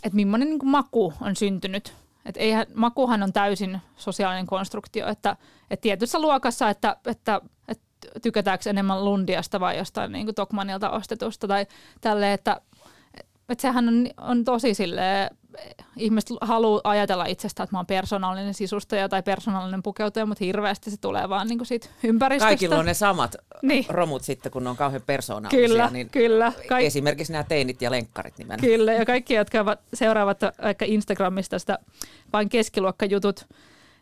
[0.04, 1.94] että millainen niin maku on syntynyt
[2.26, 5.36] et eihän, makuhan on täysin sosiaalinen konstruktio, että,
[5.70, 7.84] että tietyssä luokassa, että, että, että
[8.22, 11.66] tykätäänkö enemmän Lundiasta vai jostain niin Tokmanilta ostetusta tai
[12.00, 12.60] tälleen, että,
[13.48, 15.30] että sehän on, on tosi sille
[15.96, 20.96] ihmiset haluaa ajatella itsestä, että mä oon persoonallinen sisustaja tai persoonallinen pukeutuja, mutta hirveästi se
[20.96, 22.48] tulee vaan niin kuin siitä ympäristöstä.
[22.48, 23.86] Kaikilla on ne samat niin.
[23.88, 25.68] romut sitten, kun ne on kauhean persoonallisia.
[25.68, 26.52] Kyllä, niin kyllä.
[26.68, 28.70] Kaik- esimerkiksi nämä teinit ja lenkkarit nimenomaan.
[28.70, 31.78] Kyllä, ja kaikki, jotka ovat, seuraavat vaikka Instagramista sitä
[32.32, 33.46] vain keskiluokkajutut,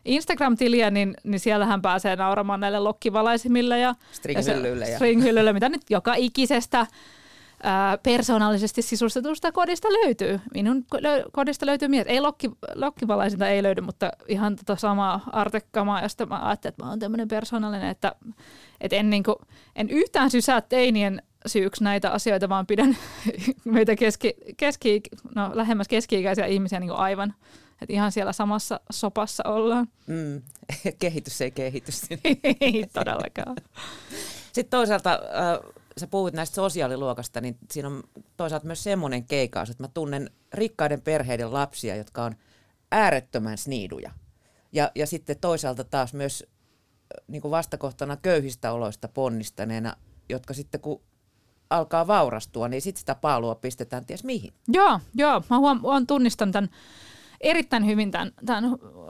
[0.05, 6.13] Instagram-tiliä, niin, niin siellähän pääsee nauramaan näille lokkivalaisimille ja stringhyllyille, ja, stringhyllyille mitä nyt joka
[6.15, 6.87] ikisestä
[8.03, 10.39] persoonallisesti sisustetusta kodista löytyy.
[10.53, 10.85] Minun
[11.31, 12.07] kodista löytyy mies.
[12.07, 16.89] Ei lokki, lokkivalaisinta ei löydy, mutta ihan tota samaa artekamaa, josta mä ajattelin, että mä
[16.89, 18.15] oon tämmöinen persoonallinen, että,
[18.81, 19.35] että en, niin kuin,
[19.75, 22.97] en yhtään sysää teinien syyksi näitä asioita, vaan pidän
[23.65, 25.01] meitä keski, keski,
[25.35, 27.33] no, lähemmäs keski-ikäisiä ihmisiä niin kuin aivan
[27.81, 29.87] että ihan siellä samassa sopassa ollaan.
[30.07, 30.41] Mm.
[30.99, 32.01] Kehitys ei kehitys.
[32.61, 33.55] ei todellakaan.
[34.51, 38.03] Sitten toisaalta äh, sä puhuit näistä sosiaaliluokasta, niin siinä on
[38.37, 42.35] toisaalta myös semmoinen keikaus, että mä tunnen rikkaiden perheiden lapsia, jotka on
[42.91, 44.11] äärettömän sniiduja.
[44.71, 46.45] Ja, ja sitten toisaalta taas myös
[47.27, 49.95] niin kuin vastakohtana köyhistä oloista ponnistaneena,
[50.29, 51.01] jotka sitten kun
[51.69, 54.53] alkaa vaurastua, niin sitten sitä paalua pistetään ties mihin.
[54.67, 55.43] Joo, joo.
[55.49, 56.69] Mä huom- huom- tunnistan tämän
[57.41, 58.63] erittäin hyvin tämän, tämän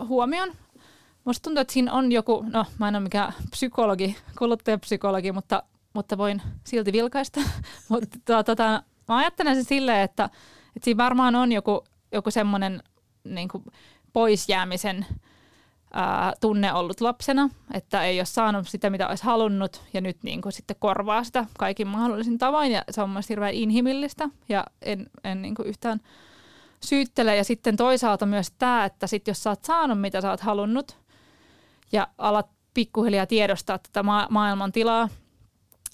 [0.07, 0.53] huomion.
[1.25, 6.17] Musta tuntuu, että siinä on joku, no mä en ole mikään psykologi, kuluttajapsykologi, mutta mutta
[6.17, 7.39] voin silti vilkaista.
[7.89, 10.23] mutta tota, tota, mä ajattelen sen silleen, että,
[10.75, 12.83] että siinä varmaan on joku, joku semmoinen
[13.23, 13.49] niin
[14.13, 15.05] poisjäämisen
[15.93, 20.41] ää, tunne ollut lapsena, että ei ole saanut sitä, mitä olisi halunnut, ja nyt niin
[20.41, 25.09] kuin, sitten korvaa sitä kaikin mahdollisin tavoin, ja se on myös hirveän inhimillistä, ja en,
[25.23, 25.99] en niin kuin yhtään
[26.83, 27.35] syyttele.
[27.35, 30.97] Ja sitten toisaalta myös tämä, että sit jos sä oot saanut, mitä sä oot halunnut,
[31.91, 35.09] ja alat pikkuhiljaa tiedostaa tätä ma- maailman tilaa,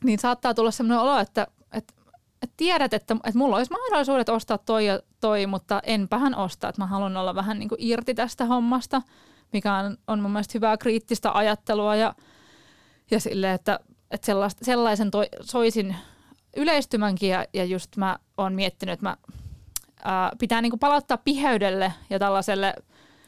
[0.03, 1.93] niin saattaa tulla sellainen olo, että, että,
[2.41, 6.81] että tiedät, että, että mulla olisi mahdollisuudet ostaa toi ja toi, mutta enpähän osta, että
[6.81, 9.01] mä haluan olla vähän niin kuin irti tästä hommasta.
[9.53, 12.15] mikä on, on mun mielestä hyvää kriittistä ajattelua ja,
[13.11, 13.79] ja sille, että,
[14.11, 15.95] että sellaisen toi, soisin
[16.57, 19.17] yleistymänkin ja, ja just mä oon miettinyt, että mä,
[20.03, 22.73] ää, pitää niinku palauttaa piheydelle ja tällaiselle,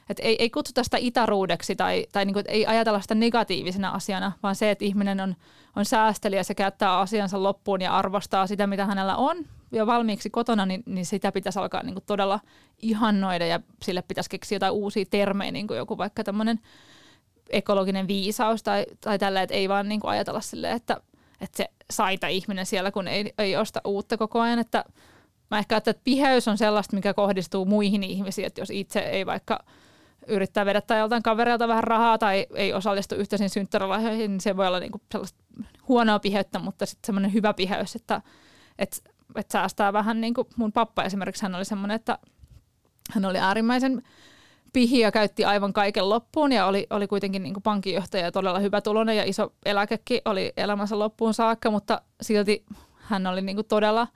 [0.10, 4.56] että ei, ei kutsuta sitä itaruudeksi tai, tai niinku, ei ajatella sitä negatiivisena asiana, vaan
[4.56, 5.36] se, että ihminen on,
[5.76, 9.38] on säästelijä, se käyttää asiansa loppuun ja arvostaa sitä, mitä hänellä on.
[9.72, 12.39] Jo valmiiksi kotona, niin, niin sitä pitäisi alkaa niinku todella
[12.82, 16.60] ihannoida ja sille pitäisi keksiä jotain uusia termejä, niin kuin joku vaikka tämmöinen
[17.50, 20.98] ekologinen viisaus tai, tai tällä, että ei vaan niinku ajatella silleen, että,
[21.41, 24.86] että se saita ihminen siellä, kun ei, ei osta uutta koko ajan, että
[25.52, 29.26] mä ehkä ajattelen, että piheys on sellaista, mikä kohdistuu muihin ihmisiin, että jos itse ei
[29.26, 29.60] vaikka
[30.28, 34.80] yrittää vedättää joltain kavereilta vähän rahaa tai ei osallistu yhteisiin synttärilahjoihin, niin se voi olla
[34.80, 35.44] niinku sellaista
[35.88, 38.22] huonoa piheyttä, mutta sitten semmoinen hyvä piheys, että,
[38.80, 38.98] että,
[39.36, 42.20] että säästää vähän niin kuin mun pappa esimerkiksi, hän oli semmoinen, että
[43.12, 44.02] hän oli äärimmäisen
[44.74, 48.60] pihi ja käytti aivan kaiken loppuun ja oli, oli kuitenkin niin kuin pankinjohtaja ja todella
[48.60, 53.68] hyvä tulonen ja iso eläkekin oli elämänsä loppuun saakka, mutta silti hän oli niin kuin
[53.68, 54.08] todella,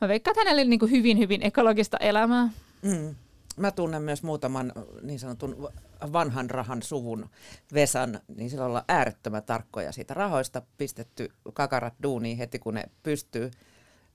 [0.00, 2.48] mä veikkaan, että hänellä oli niin kuin hyvin, hyvin ekologista elämää.
[2.82, 3.14] Mm.
[3.56, 5.68] Mä tunnen myös muutaman niin sanotun
[6.12, 7.30] vanhan rahan suvun
[7.74, 13.50] Vesan, niin sillä ollaan äärettömän tarkkoja siitä rahoista, pistetty kakarat duuniin heti kun ne pystyy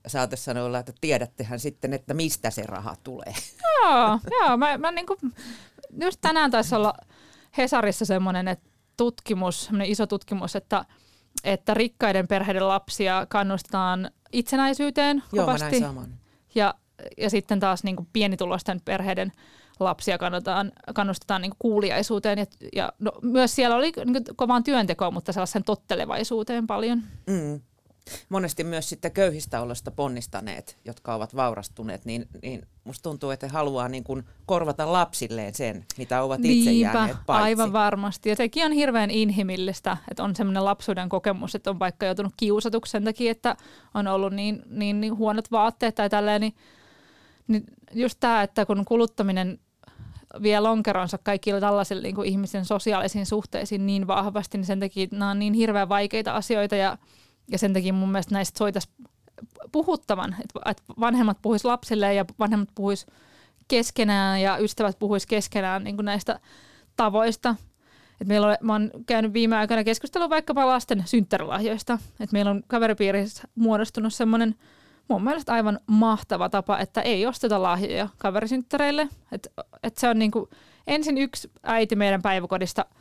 [0.06, 3.34] saate sanoilla, että tiedättehän sitten, että mistä se raha tulee.
[3.82, 5.18] Joo, joo mä, mä niin kuin,
[6.02, 6.94] just tänään taisi olla
[7.58, 10.84] Hesarissa semmoinen että tutkimus, semmoinen iso tutkimus, että,
[11.44, 15.64] että rikkaiden perheiden lapsia kannustetaan itsenäisyyteen Joo, kovasti.
[15.64, 16.18] Mä näin saman.
[16.54, 16.74] Ja,
[17.18, 19.32] ja sitten taas niin kuin pienituloisten perheiden
[19.80, 25.32] lapsia kannustetaan, kannustetaan niin kuuliaisuuteen ja, ja no, myös siellä oli niin kovaan työntekoon, mutta
[25.32, 27.02] sellaisen tottelevaisuuteen paljon.
[27.26, 27.60] Mm
[28.28, 33.52] monesti myös sitten köyhistä olosta ponnistaneet, jotka ovat vaurastuneet, niin, niin musta tuntuu, että he
[33.52, 37.44] haluaa niin kuin korvata lapsilleen sen, mitä ovat itse Niinpä, jääneet paitsi.
[37.44, 38.28] aivan varmasti.
[38.28, 42.90] Ja sekin on hirveän inhimillistä, että on semmoinen lapsuuden kokemus, että on vaikka joutunut kiusatuksi
[42.90, 43.56] sen takia, että
[43.94, 46.54] on ollut niin, niin, niin huonot vaatteet tai tälleen, niin,
[47.48, 49.58] niin just tämä, että kun kuluttaminen
[50.42, 55.38] vie lonkeronsa kaikille tällaisille niin ihmisen sosiaalisiin suhteisiin niin vahvasti, niin sen takia nämä on
[55.38, 56.98] niin hirveän vaikeita asioita ja
[57.52, 58.88] ja sen takia mun mielestä näistä soitas
[59.72, 63.06] puhuttavan, että vanhemmat puhuis lapsille ja vanhemmat puhuis
[63.68, 66.40] keskenään ja ystävät puhuis keskenään niin kuin näistä
[66.96, 67.56] tavoista.
[68.20, 71.98] Et meillä on, mä oon käynyt viime aikoina keskustelua vaikkapa lasten synttärilahjoista.
[72.20, 74.54] Et meillä on kaveripiirissä muodostunut semmoinen
[75.08, 79.08] mun mielestä aivan mahtava tapa, että ei osteta lahjoja kaverisynttäreille.
[79.32, 80.48] Et, et se on niinku,
[80.86, 82.86] ensin yksi äiti meidän päiväkodista–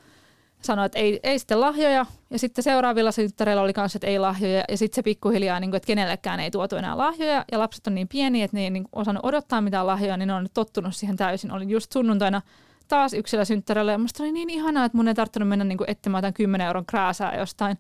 [0.61, 2.05] sanoi, että ei, ei sitten lahjoja.
[2.29, 4.63] Ja sitten seuraavilla synttäreillä oli kanssa, että ei lahjoja.
[4.69, 7.45] Ja sitten se pikkuhiljaa, niin kuin, että kenellekään ei tuotu enää lahjoja.
[7.51, 10.33] Ja lapset on niin pieniä, että ne ei niin osannut odottaa mitään lahjoja, niin ne
[10.33, 11.51] on nyt tottunut siihen täysin.
[11.51, 12.41] Olin just sunnuntaina
[12.87, 13.91] taas yksillä synttäreillä.
[13.91, 16.85] Ja musta oli niin ihanaa, että mun ei tarttunut mennä niin etsimään tämän 10 euron
[16.85, 17.77] krääsää jostain.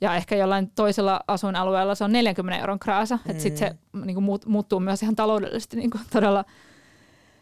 [0.00, 3.18] Ja ehkä jollain toisella asuinalueella se on 40 euron krääsä.
[3.24, 3.30] Mm.
[3.30, 6.44] Että sitten se niin kuin, muuttuu myös ihan taloudellisesti niin kuin, todella–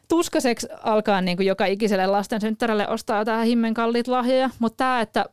[0.09, 5.01] tuskaseksi alkaa niin kuin joka ikiselle lasten synttärälle ostaa jotain himmen kalliit lahjoja, mutta tämä,
[5.01, 5.25] että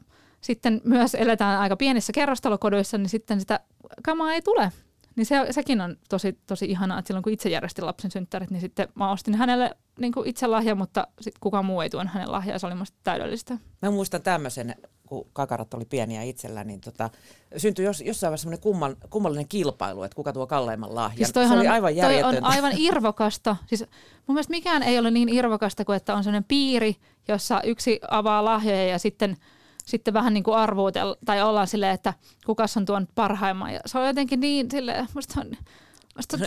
[0.42, 3.60] sitten myös eletään aika pienissä kerrostalokoduissa, niin sitten sitä
[4.04, 4.72] kamaa ei tule.
[5.15, 8.62] Niin se, sekin on tosi, tosi ihanaa, että silloin kun itse järjestin lapsen synttärit, niin
[8.62, 12.32] sitten mä ostin hänelle niin kuin itse lahja, mutta sitten kukaan muu ei tuon hänen
[12.32, 13.58] lahjaa, se oli musta täydellistä.
[13.82, 14.76] Mä muistan tämmöisen,
[15.08, 17.10] kun kakarat oli pieniä itsellä, niin tota,
[17.58, 21.17] syntyi jos, jossain vaiheessa semmoinen kumman, kummallinen kilpailu, että kuka tuo kalleimman lahjan.
[21.17, 22.38] Siis se oli aivan järjetöntä.
[22.38, 23.56] on aivan irvokasta.
[23.67, 23.82] Siis
[24.28, 26.95] mun mielestä mikään ei ole niin irvokasta kuin, että on semmoinen piiri,
[27.28, 29.38] jossa yksi avaa lahjoja ja sitten
[29.86, 32.13] sitten vähän niin kuin arvuutella, tai ollaan silleen, että
[32.46, 33.74] kuka on tuon parhaimman.
[33.74, 35.52] Ja se on jotenkin niin silleen, musta on,
[36.17, 36.38] Musta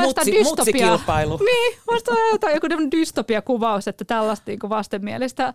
[0.00, 0.98] Mutsi, dystopia.
[1.44, 2.12] Niin, musta
[2.46, 5.54] on joku dystopia-kuvaus, että tällaista niin vastenmielistä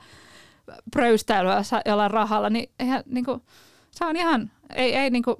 [0.91, 3.41] pröystäilyä jollain rahalla, niin eihän niin kuin,
[3.95, 5.35] se on ihan, ei, ei niin kuin,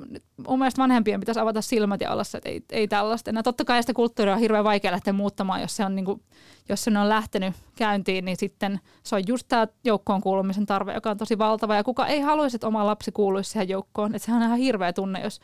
[0.48, 3.44] mun mielestä vanhempien pitäisi avata silmät ja olla se, että ei, ei tällaista enää.
[3.44, 6.22] Totta kai sitä kulttuuria on hirveän vaikea lähteä muuttamaan, jos se on, niin kuin,
[6.70, 11.10] jos se on lähtenyt käyntiin, niin sitten se on just tämä joukkoon kuulumisen tarve, joka
[11.10, 14.16] on tosi valtava ja kuka ei haluaisi, että oma lapsi kuuluisi siihen joukkoon.
[14.16, 15.42] Että sehän on ihan hirveä tunne, jos,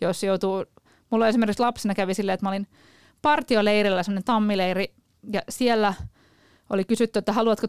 [0.00, 0.64] jos joutuu,
[1.10, 2.66] mulla esimerkiksi lapsena kävi silleen, että mä olin
[3.22, 4.94] partioleirillä, semmoinen tammileiri
[5.32, 5.94] ja siellä–
[6.70, 7.66] oli kysytty, että haluatko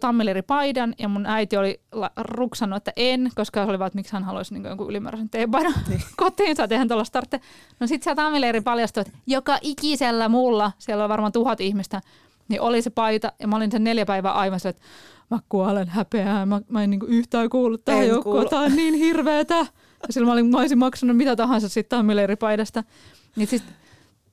[0.48, 1.82] paidan ja mun äiti oli
[2.18, 5.74] ruksannut, että en, koska se oli vaan, että miksi hän haluaisi niin jonkun ylimääräisen teepaidan
[5.88, 6.02] niin.
[6.18, 7.42] kotiin, sä eihän tuolla starte.
[7.80, 12.02] No sit se tammileiri paljastui, että joka ikisellä mulla, siellä on varmaan tuhat ihmistä,
[12.48, 14.82] niin oli se paita ja mä olin sen neljä päivää aivan että
[15.32, 19.56] mä kuolen häpeään, mä, mä en niin yhtään kuullut tähän joukkoon, tää on niin hirveetä.
[20.08, 22.84] Ja silloin mä, olin, mä olisin maksanut mitä tahansa siitä tammileiripaidasta.
[23.36, 23.64] Niin siis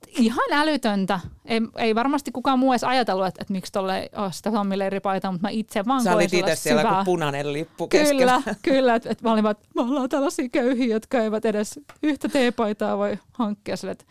[0.07, 1.19] ihan älytöntä.
[1.45, 5.31] Ei, ei varmasti kukaan muu edes ajatellut, että, että miksi tuolle ole sitä Tommi Leiri-paitaa,
[5.31, 8.41] mutta mä itse vaan Sä olit itse siellä kuin punainen lippu Kyllä, keskellä.
[8.61, 8.95] kyllä.
[8.95, 12.97] Että et mä olin vaan, että me ollaan tällaisia köyhiä, jotka eivät edes yhtä teepaitaa
[12.97, 13.77] voi hankkia.
[13.77, 14.05] Sille, että,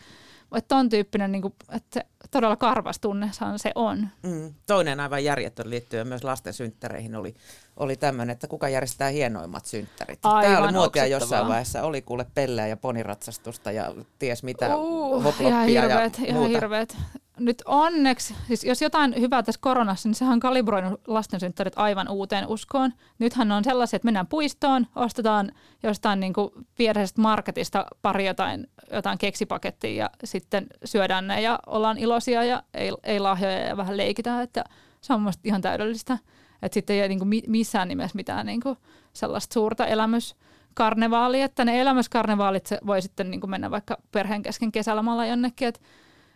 [0.55, 4.07] että ton tyyppinen, niin kuin, että todella karvas tunnehan se on.
[4.23, 4.53] Mm.
[4.65, 7.35] Toinen aivan järjetön liittyen myös lasten synttäreihin oli,
[7.77, 10.21] oli tämmöinen, että kuka järjestää hienoimmat synttärit.
[10.21, 11.83] Tämä Aivan oli muotia jossain vaiheessa.
[11.83, 16.49] Oli kuule pelleä ja poniratsastusta ja ties mitä, Uh, ihan hoploppia hirveet, ja ihan muuta.
[16.49, 16.97] hirveet.
[17.39, 22.47] Nyt onneksi, siis jos jotain hyvää tässä koronassa, niin sehän on kalibroinut lastensynttärit aivan uuteen
[22.47, 22.93] uskoon.
[23.19, 25.51] Nythän on sellaisia, että mennään puistoon, ostetaan
[25.83, 31.97] jostain niin kuin viereisestä marketista pari jotain, jotain keksipakettia ja sitten syödään ne ja ollaan
[31.97, 34.63] iloisia ja ei, ei lahjoja ja vähän leikitään, että
[35.01, 36.17] se on mielestäni ihan täydellistä.
[36.61, 38.77] Että sitten ei ole niin kuin mi- missään nimessä mitään niin kuin
[39.13, 45.25] sellaista suurta elämyskarnevaalia, että ne elämyskarnevaalit voi sitten niin kuin mennä vaikka perheen kesken kesälomalla
[45.25, 45.79] jonnekin, että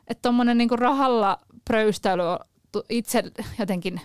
[0.07, 2.23] että tuommoinen niinku rahalla pröystäily
[2.89, 3.23] itse
[3.59, 4.01] jotenkin,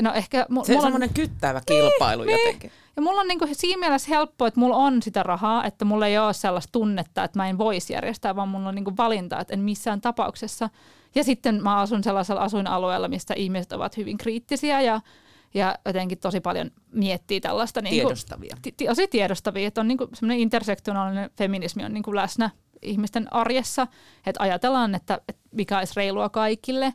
[0.00, 0.46] no ehkä...
[0.52, 2.38] mu- Se on semmoinen kyttävä kilpailu niin.
[2.40, 2.70] jotenkin.
[2.96, 6.18] ja mulla on niinku siinä mielessä helppo, että mulla on sitä rahaa, että mulla ei
[6.18, 9.60] ole sellaista tunnetta, että mä en voisi järjestää, vaan mulla on niinku valinta, että en
[9.60, 10.70] missään tapauksessa.
[11.14, 15.00] Ja sitten mä asun sellaisella asuinalueella, mistä ihmiset ovat hyvin kriittisiä ja,
[15.54, 17.82] ja jotenkin tosi paljon miettii tällaista.
[17.82, 18.56] Niinku, Tiedostavia.
[18.62, 22.50] ti- ti- tosi tiedostavia, että on niinku semmoinen intersektionaalinen feminismi on niinku läsnä
[22.82, 23.86] ihmisten arjessa,
[24.26, 26.94] että ajatellaan, että, että mikä olisi reilua kaikille,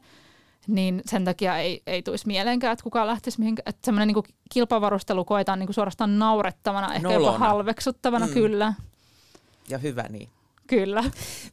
[0.67, 3.63] niin sen takia ei, ei tulisi mieleenkään, että kukaan lähtisi mihinkään.
[3.69, 7.45] Että semmoinen niinku kilpavarustelu koetaan niinku suorastaan naurettavana, ehkä jopa Nolona.
[7.47, 8.33] halveksuttavana, Mm.
[8.33, 8.73] kyllä.
[9.69, 10.29] Ja hyvä niin.
[10.67, 11.03] Kyllä.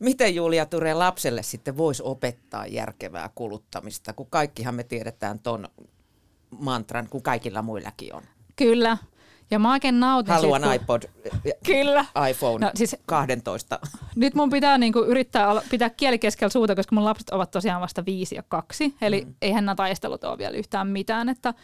[0.00, 5.68] Miten Julia Ture lapselle sitten voisi opettaa järkevää kuluttamista, kun kaikkihan me tiedetään ton
[6.58, 8.22] mantran, kun kaikilla muillakin on.
[8.56, 8.96] Kyllä.
[9.50, 11.02] Ja mä oikein nautin Haluan siitä, kun- iPod,
[11.66, 12.04] Kyllä.
[12.30, 13.78] iPhone No siis 12.
[14.16, 17.80] nyt mun pitää niinku yrittää olla, pitää kieli keskellä suuta, koska mun lapset ovat tosiaan
[17.80, 18.94] vasta viisi ja kaksi.
[19.02, 19.34] Eli mm.
[19.42, 21.54] eihän nämä taistelut ole vielä yhtään mitään, että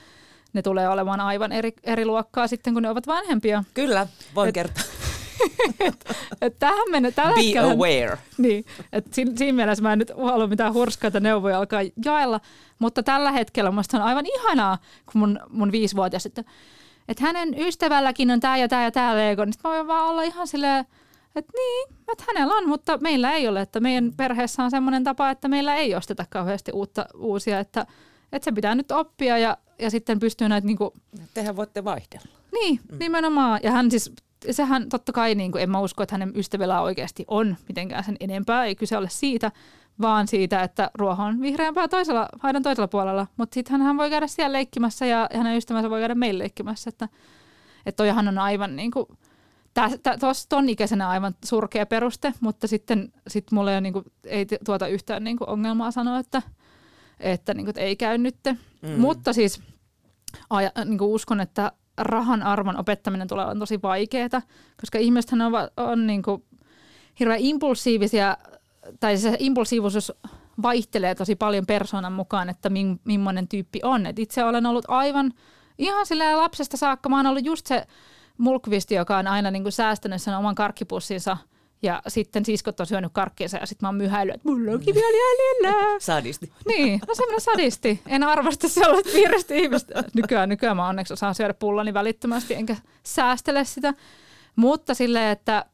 [0.52, 3.64] ne tulee olemaan aivan eri, eri luokkaa sitten, kun ne ovat vanhempia.
[3.74, 4.84] Kyllä, voin Et- kertoa.
[6.40, 8.18] Et tähän mennä, tällä Be hetkellä, aware.
[8.38, 12.40] Niin, että siinä, siinä mielessä mä en nyt halua mitään hurskaita neuvoja alkaa jaella,
[12.78, 14.78] mutta tällä hetkellä musta on aivan ihanaa,
[15.12, 16.44] kun mun, mun viisivuotias sitten,
[17.08, 20.06] että hänen ystävälläkin on tämä ja tämä ja tämä Lego, niin sit mä voin vaan
[20.06, 20.84] olla ihan silleen,
[21.36, 25.30] että niin, että hänellä on, mutta meillä ei ole, että meidän perheessä on semmoinen tapa,
[25.30, 27.86] että meillä ei osteta kauheasti uutta, uusia, että,
[28.32, 30.94] että se pitää nyt oppia ja, ja sitten pystyy näitä niinku,
[31.34, 32.28] Tehän voitte vaihdella.
[32.52, 32.98] niin, mm.
[32.98, 33.60] nimenomaan.
[33.62, 34.12] Ja hän siis,
[34.50, 38.16] sehän totta kai, niin kuin, en mä usko, että hänen ystävillä oikeasti on mitenkään sen
[38.20, 38.64] enempää.
[38.64, 39.52] Ei kyse ole siitä,
[40.00, 43.26] vaan siitä, että ruoho on vihreämpää toisella, haidan toisella puolella.
[43.36, 46.88] Mutta sitten hän voi käydä siellä leikkimässä ja hänen ystävänsä voi käydä meillä leikkimässä.
[46.88, 47.08] Että,
[47.86, 49.06] että toihan on aivan niin kuin,
[50.20, 54.86] tuossa ton ikäisenä aivan surkea peruste, mutta sitten sit mulle ei, niin kuin, ei tuota
[54.86, 56.42] yhtään niin kuin ongelmaa sanoa, että,
[57.20, 58.36] että, niin kuin, että ei käy nyt.
[58.82, 59.00] Mm.
[59.00, 59.62] Mutta siis
[60.50, 64.42] aja, niin kuin uskon, että rahan arvon opettaminen tulee olemaan tosi vaikeaa,
[64.80, 66.44] koska ihmisethän on, on niin kuin
[67.20, 68.36] hirveän impulsiivisia,
[69.00, 70.12] tai se impulsiivisuus
[70.62, 74.06] vaihtelee tosi paljon persoonan mukaan, että min, millainen tyyppi on.
[74.06, 75.32] Et itse olen ollut aivan
[75.78, 77.86] ihan sillä lapsesta saakka, mä oon ollut just se
[78.38, 81.36] mulkvisti, joka on aina niin kuin säästänyt sen oman karkkipussinsa
[81.82, 85.06] ja sitten siskot on syönyt karkkinsa ja sitten mä oon myhäillyt, että mulla onkin vielä
[85.06, 85.98] jäljellä.
[86.00, 86.52] Sadisti.
[86.66, 88.02] Niin, no semmoinen sadisti.
[88.06, 90.04] En arvosta sellaista vierestä ihmistä.
[90.14, 93.94] Nykyään, nykyään mä onneksi osaan syödä pullani välittömästi, enkä säästele sitä.
[94.56, 95.64] Mutta silleen, että,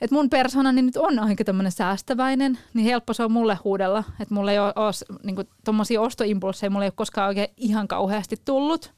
[0.00, 4.04] että mun persoonani nyt on aika tämmöinen säästäväinen, niin helppo se on mulle huudella.
[4.20, 8.92] Että mulla ei ole, ole niin ostoimpulseja, mulla ei ole koskaan oikein ihan kauheasti tullut.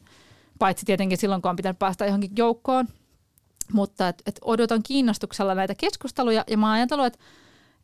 [0.58, 2.88] Paitsi tietenkin silloin, kun on pitänyt päästä johonkin joukkoon.
[3.72, 7.18] Mutta et, et odotan kiinnostuksella näitä keskusteluja ja mä oon ajatellut, että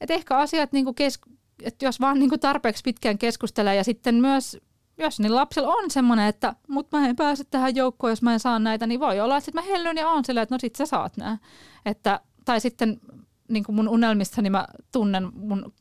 [0.01, 1.21] et ehkä asiat niinku kes,
[1.63, 4.59] että jos vaan niinku tarpeeksi pitkään keskustelee ja sitten myös,
[4.99, 8.41] jos niin lapsella on semmoinen, että mut mä en pääse tähän joukkoon, jos mä en
[8.41, 10.77] saa näitä, niin voi olla, että sit mä hellyn ja on silleen, että no sit
[10.77, 11.39] sä saat nää.
[11.87, 13.01] Että, tai sitten
[13.49, 15.73] niin kuin mun unelmissani mä tunnen mun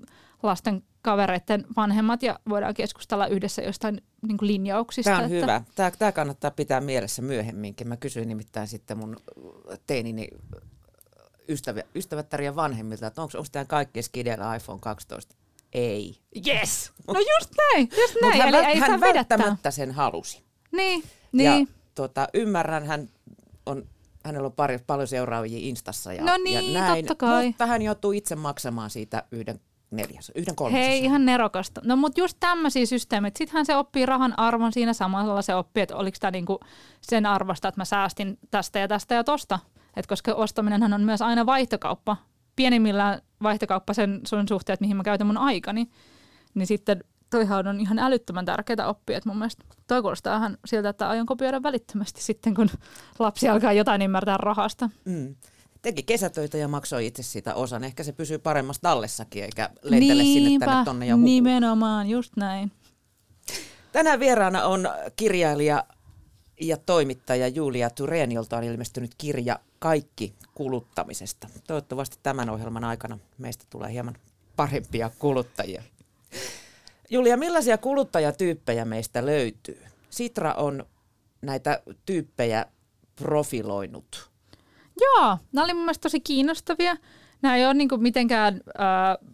[0.43, 5.09] lasten kavereiden vanhemmat ja voidaan keskustella yhdessä jostain niin kuin linjauksista.
[5.11, 5.61] Tämä on että, hyvä.
[5.75, 7.87] Tämä, tämä kannattaa pitää mielessä myöhemminkin.
[7.87, 9.17] Mä kysyin nimittäin sitten mun
[9.87, 10.27] teinini
[11.49, 15.35] ystävä, ystävättärien vanhemmilta, että onko, tämä kaikki skidellä iPhone 12?
[15.73, 16.17] Ei.
[16.47, 16.91] Yes!
[17.07, 18.41] No just näin, just näin.
[18.41, 19.37] hän, Eli ei hän vedättää.
[19.37, 20.43] välttämättä sen halusi.
[20.71, 21.67] Niin, Ja niin.
[21.95, 23.09] tota, ymmärrän, hän
[23.65, 23.87] on,
[24.25, 27.45] hänellä on pari, paljon seuraajia Instassa ja, No niin, ja näin, totta kai.
[27.45, 29.59] mutta hän joutuu itse maksamaan siitä yhden
[29.91, 30.87] neljäs, yhden kolmasosan.
[30.87, 31.81] Hei, ihan nerokasta.
[31.83, 33.37] No mutta just tämmöisiä systeemeitä.
[33.37, 36.59] Sittenhän se oppii rahan arvon siinä samalla se oppii, että oliko tämä niinku
[37.01, 39.59] sen arvosta, että mä säästin tästä ja tästä ja tosta.
[39.95, 42.17] Et koska ostaminenhan on myös aina vaihtokauppa.
[42.55, 45.87] pienimmillään vaihtokauppa sen sun suhteen, että mihin mä käytän mun aikani,
[46.53, 47.03] niin sitten
[47.33, 49.17] toihan on ihan älyttömän tärkeää oppia.
[49.17, 52.69] Että mun mielestä toi kuulostaa ihan siltä, että aion kopioida välittömästi sitten, kun
[53.19, 54.89] lapsi alkaa jotain ymmärtää rahasta.
[55.05, 55.35] Mm.
[55.81, 57.83] Teki kesätöitä ja maksoi itse siitä osan.
[57.83, 62.71] Ehkä se pysyy paremmassa tallessakin, eikä lentele sinne tänne tonne ja nimenomaan, just näin.
[63.91, 65.83] Tänään vieraana on kirjailija
[66.61, 71.47] ja toimittaja Julia Tureen, jolta on ilmestynyt kirja Kaikki kuluttamisesta.
[71.67, 74.15] Toivottavasti tämän ohjelman aikana meistä tulee hieman
[74.55, 75.83] parempia kuluttajia.
[77.13, 79.85] Julia, millaisia kuluttajatyyppejä meistä löytyy?
[80.09, 80.85] Sitra on
[81.41, 82.65] näitä tyyppejä
[83.15, 84.29] profiloinut.
[85.01, 86.95] Joo, nämä oli mun mielestä tosi kiinnostavia.
[87.41, 88.61] Nämä ei ole niin mitenkään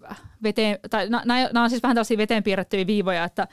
[0.10, 3.48] äh, veteen, tai nämä, nämä on siis vähän tällaisia veteen piirrettyjä viivoja, että,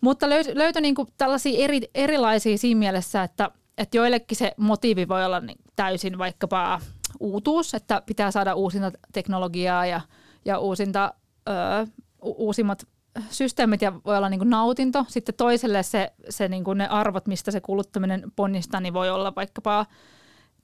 [0.00, 5.24] mutta löytyi, löytyi niin tällaisia eri, erilaisia siinä mielessä, että, että joillekin se motiivi voi
[5.24, 6.80] olla niin täysin vaikkapa
[7.20, 10.00] uutuus, että pitää saada uusinta teknologiaa ja,
[10.44, 11.14] ja uusinta,
[11.48, 11.86] ö,
[12.22, 12.86] uusimmat
[13.30, 15.04] systeemit ja voi olla niin kuin nautinto.
[15.08, 19.34] Sitten toiselle se, se niin kuin ne arvot, mistä se kuluttaminen ponnistaa, niin voi olla
[19.34, 19.86] vaikkapa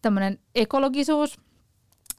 [0.02, 1.40] tämmöinen ekologisuus.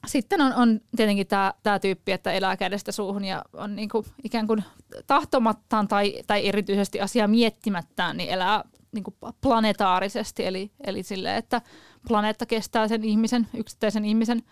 [0.06, 4.06] Sitten on, on tietenkin tämä, tämä tyyppi, että elää kädestä suuhun ja on niin kuin
[4.24, 4.64] ikään kuin
[5.06, 11.62] tahtomattaan tai, tai erityisesti asiaa miettimättään, niin elää niin kuin planetaarisesti, eli, eli sille, että
[12.08, 14.42] planeetta kestää sen ihmisen, yksittäisen ihmisen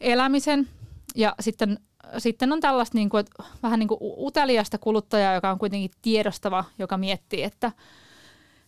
[0.00, 0.68] elämisen.
[1.14, 1.78] Ja sitten
[2.18, 6.64] sitten on tällaista niin kuin, että vähän niin kuin uteliasta kuluttajaa, joka on kuitenkin tiedostava,
[6.78, 7.72] joka miettii, että,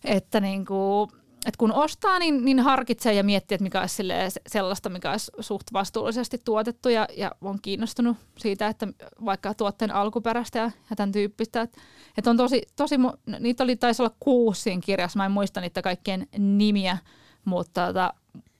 [0.04, 1.10] että, niin kuin,
[1.46, 4.02] että kun ostaa, niin, niin harkitsee ja miettii, että mikä olisi
[4.46, 8.86] sellaista, mikä olisi suht vastuullisesti tuotettu ja, ja on kiinnostunut siitä, että
[9.24, 11.60] vaikka tuotteen alkuperästä ja, ja tämän tyyppistä.
[11.60, 11.80] Että,
[12.18, 12.96] että on tosi, tosi,
[13.40, 16.98] niitä oli taisi olla kuusi siinä kirjassa, mä en muista niitä kaikkien nimiä,
[17.44, 18.14] mutta, tota,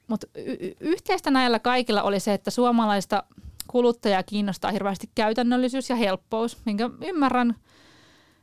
[0.07, 3.23] mutta y- yhteistä näillä kaikilla oli se, että suomalaista–
[3.71, 7.57] kuluttajaa kiinnostaa hirveästi käytännöllisyys ja helppous, minkä ymmärrän,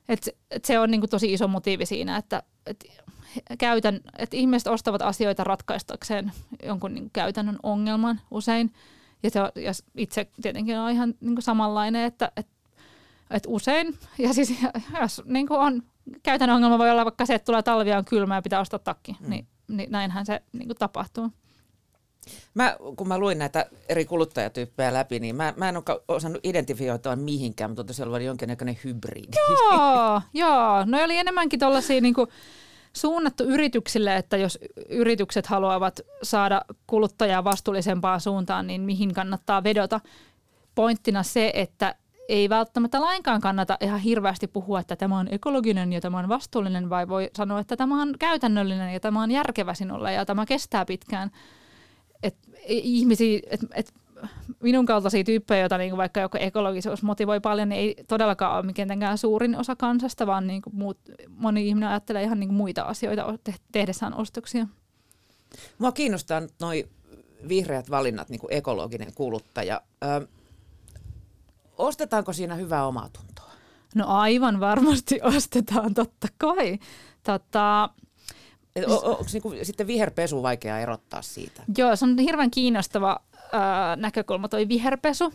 [0.10, 0.32] että,
[0.66, 2.86] se on niin kuin tosi iso motiivi siinä, että, että,
[3.58, 6.32] käytän, että ihmiset ostavat asioita ratkaistakseen
[6.64, 8.74] jonkun niin käytännön ongelman usein.
[9.24, 12.54] Ja, se, ja itse tietenkin on ihan niin kuin samanlainen, että, että,
[13.32, 14.54] että usein, ja siis
[15.02, 15.84] jos niin kuin on
[16.24, 19.18] käytännön ongelma voi olla vaikka se, että tulee talvia on kylmä ja pitää ostaa takki,
[19.20, 19.30] mm.
[19.30, 21.32] niin, niin näinhän se niin kuin tapahtuu.
[22.54, 27.16] Mä, kun mä luin näitä eri kuluttajatyyppejä läpi, niin mä, mä en ole osannut identifioitua
[27.16, 29.28] mihinkään, mutta siellä oli jonkinnäköinen hybridi.
[29.38, 30.86] Joo, joo.
[30.86, 32.16] No oli enemmänkin tuollaisia niin
[32.94, 34.60] suunnattu yrityksille, että jos
[34.90, 40.00] yritykset haluavat saada kuluttajaa vastuullisempaan suuntaan, niin mihin kannattaa vedota.
[40.76, 41.96] Pointtina se, että
[42.30, 46.90] ei välttämättä lainkaan kannata ihan hirveästi puhua, että tämä on ekologinen ja tämä on vastuullinen,
[46.90, 50.86] vai voi sanoa, että tämä on käytännöllinen ja tämä on järkevä sinulle ja tämä kestää
[50.86, 51.32] pitkään–
[52.24, 53.94] että ihmisiä, että et
[54.64, 59.18] minun kaltaisia tyyppejä, joita niin vaikka joku ekologisuus motivoi paljon, niin ei todellakaan ole mitenkään
[59.18, 60.98] suurin osa kansasta, vaan niin muut,
[61.30, 63.38] moni ihminen ajattelee ihan niin muita asioita
[63.72, 64.68] tehdessään ostoksia.
[65.78, 66.90] Mua kiinnostaa noin
[67.50, 69.82] vihreät valinnat, niin kuin ekologinen kuluttaja.
[70.04, 70.28] Ö,
[71.78, 73.52] ostetaanko siinä hyvää omaa tuntoa?
[73.96, 76.80] No aivan varmasti ostetaan, totta kai.
[77.24, 77.90] Tota,
[78.78, 81.64] et on, onko niinku sitten viherpesu vaikea erottaa siitä?
[81.78, 83.20] Joo, se on hirveän kiinnostava
[83.52, 85.34] ää, näkökulma toi viherpesu.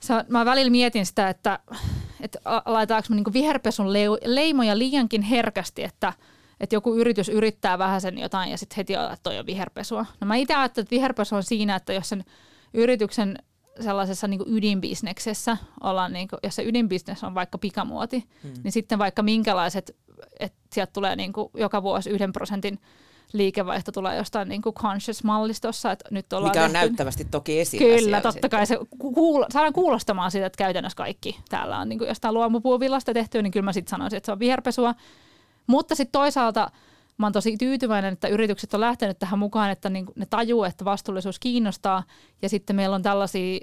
[0.00, 1.58] Sä, mä välillä mietin sitä, että,
[2.20, 3.92] että laitaanko mä niinku viherpesun
[4.24, 6.12] leimoja liiankin herkästi, että,
[6.60, 10.06] että joku yritys yrittää vähän sen jotain ja sitten heti että toi on viherpesua.
[10.20, 12.24] No mä itse ajattelen, että viherpesu on siinä, että jos sen
[12.74, 13.38] yrityksen
[13.80, 18.52] sellaisessa niin ydinbisneksessä ollaan, niin kuin, jos se ydinbisnes on vaikka pikamuoti, hmm.
[18.64, 19.96] niin sitten vaikka minkälaiset
[20.40, 22.78] että sieltä tulee niin kuin joka vuosi yhden prosentin
[23.32, 25.92] liikevaihto tulee jostain niin kuin conscious-mallistossa.
[25.92, 26.86] Että nyt ollaan Mikä on tehty...
[26.86, 28.50] näyttävästi toki esillä Kyllä, totta sitten.
[28.50, 29.44] kai se kuul...
[29.50, 33.64] saadaan kuulostamaan siitä, että käytännössä kaikki täällä on niin kuin jostain luomupuuvillasta tehty, niin kyllä
[33.64, 34.94] mä sitten sanoisin, että se on viherpesua.
[35.66, 36.70] Mutta sitten toisaalta
[37.18, 40.84] mä oon tosi tyytyväinen, että yritykset on lähtenyt tähän mukaan, että niin ne tajuu, että
[40.84, 42.02] vastuullisuus kiinnostaa.
[42.42, 43.60] Ja sitten meillä on tällaisia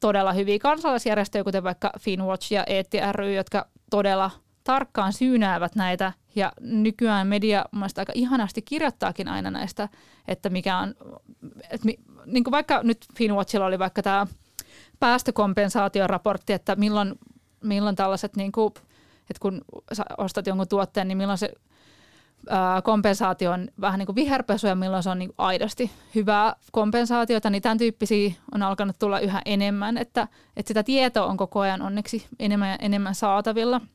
[0.00, 4.30] todella hyviä kansalaisjärjestöjä, kuten vaikka Finwatch ja Eetti ry, jotka todella–
[4.64, 6.12] tarkkaan syynäävät näitä.
[6.34, 9.88] Ja nykyään media mielestäni aika ihanasti kirjoittaakin aina näistä,
[10.28, 10.94] että mikä on,
[11.70, 11.88] että
[12.26, 14.26] niin kuin vaikka nyt Finwatchilla oli vaikka tämä
[15.00, 17.14] päästökompensaatioraportti, että milloin,
[17.60, 18.74] milloin tällaiset, niin kuin,
[19.30, 19.64] että kun
[20.18, 21.52] ostat jonkun tuotteen, niin milloin se
[22.84, 27.62] kompensaatio on vähän niin kuin viherpesu ja milloin se on niin aidosti hyvää kompensaatiota, niin
[27.62, 32.26] tämän tyyppisiä on alkanut tulla yhä enemmän, että, että sitä tietoa on koko ajan onneksi
[32.38, 33.80] enemmän ja enemmän saatavilla–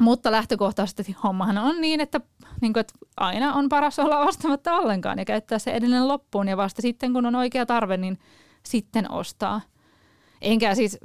[0.00, 2.20] mutta lähtökohtaisesti hommahan on niin, että,
[2.60, 6.48] niin kuin, että aina on paras olla ostamatta ollenkaan ja käyttää se edelleen loppuun.
[6.48, 8.18] Ja vasta sitten, kun on oikea tarve, niin
[8.62, 9.60] sitten ostaa.
[10.40, 10.98] Enkä siis,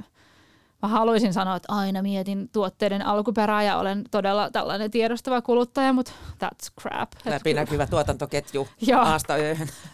[0.82, 6.12] mä haluaisin sanoa, että aina mietin tuotteiden alkuperää ja olen todella tällainen tiedostava kuluttaja, mutta
[6.44, 7.12] that's crap.
[7.24, 8.68] Läpinäkyvä tuotantoketju
[8.98, 9.34] aasta.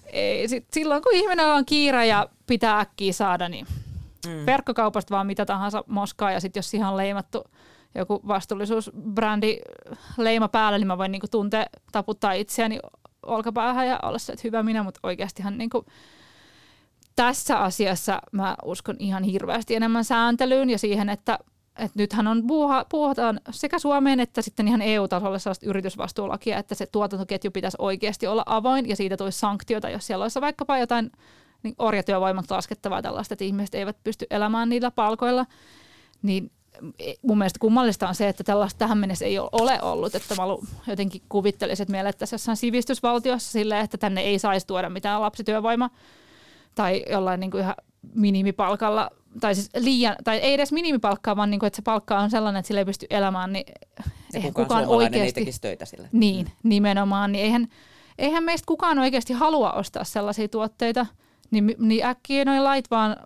[0.07, 3.67] Ei, sit silloin kun ihminen on kiire ja pitää äkkiä saada, niin
[4.27, 4.47] mm.
[4.47, 7.45] verkkokaupasta vaan mitä tahansa moskaa ja sitten jos siihen on leimattu
[7.95, 9.59] joku vastuullisuusbrändi
[10.19, 12.79] leima päällä, niin mä voin niinku tuntea, taputtaa itseäni
[13.23, 15.87] olkapäähän ja olla se, että hyvä minä, mutta oikeastihan niinku,
[17.17, 21.39] tässä asiassa mä uskon ihan hirveästi enemmän sääntelyyn ja siihen, että,
[21.79, 26.87] että nythän on puuha, puhutaan sekä Suomeen että sitten ihan EU-tasolla sellaista yritysvastuulakia, että se
[26.87, 31.11] tuotantoketju pitäisi oikeasti olla avoin ja siitä tulisi sanktiota, jos siellä olisi vaikkapa jotain
[31.63, 35.47] niin orjatyövoimat laskettavaa tällaista, että ihmiset eivät pysty elämään niillä palkoilla,
[36.23, 36.51] niin
[37.23, 40.15] mun mielestä kummallista on se, että tällaista tähän mennessä ei ole ollut.
[40.15, 40.43] Että mä
[40.87, 45.91] jotenkin kuvittelisin, että meillä että jossain sivistysvaltiossa sille, että tänne ei saisi tuoda mitään lapsityövoima
[46.75, 47.75] tai jollain niin kuin ihan
[48.15, 49.11] minimipalkalla,
[49.41, 52.61] tai siis liian, tai ei edes minimipalkkaa, vaan niin kuin, että se palkka on sellainen,
[52.61, 53.65] että sille ei pysty elämään, niin
[54.35, 55.41] eihän kukaan, kukaan oikeasti...
[55.41, 56.09] ei töitä sille.
[56.13, 56.69] Niin, mm.
[56.69, 57.69] nimenomaan, niin eihän,
[58.19, 61.07] eihän meistä kukaan oikeasti halua ostaa sellaisia tuotteita,
[61.51, 63.17] niin, niin äkkiä noin lait vaan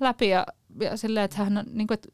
[0.00, 0.46] läpi ja,
[0.80, 2.08] ja silleen, että hän on, niin kuin, että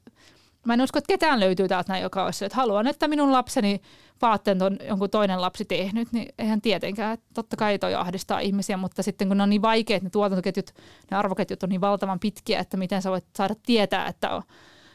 [0.67, 3.81] Mä en usko, että ketään löytyy täältä näin, joka olisi, että haluan, että minun lapseni
[4.23, 7.19] vaatteen on jonkun toinen lapsi tehnyt, niin eihän tietenkään.
[7.35, 10.71] Totta kai toi ahdistaa ihmisiä, mutta sitten kun ne on niin vaikeat, ne tuotantoketjut,
[11.11, 14.43] ne arvoketjut on niin valtavan pitkiä, että miten sä voit saada tietää, että, on,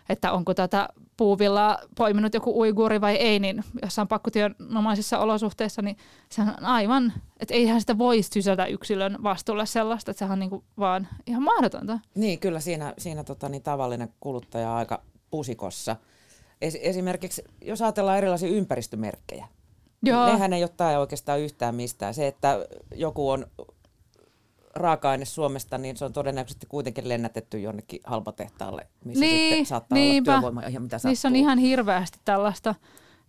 [0.09, 5.97] että onko tätä puuvilla poiminut joku uiguuri vai ei, niin jossain pakkotyönomaisissa olosuhteissa, niin
[6.29, 10.49] sehän on aivan, että eihän sitä voi sysätä yksilön vastuulle sellaista, että sehän on niin
[10.49, 11.99] kuin vaan ihan mahdotonta.
[12.15, 15.01] Niin, kyllä siinä, siinä tota, niin tavallinen kuluttaja aika
[15.35, 15.95] pusikossa.
[16.61, 19.47] Es, esimerkiksi jos ajatellaan erilaisia ympäristömerkkejä,
[20.03, 20.25] Joo.
[20.25, 22.13] nehän ei ole oikeastaan yhtään mistään.
[22.13, 22.65] Se, että
[22.95, 23.47] joku on
[24.75, 30.31] raaka-aine Suomesta, niin se on todennäköisesti kuitenkin lennätetty jonnekin halpatehtaalle, missä niin, sitten saattaa niinpä.
[30.31, 31.09] olla työvoima ihan mitä sattuu.
[31.09, 32.75] Niissä on ihan hirveästi tällaista.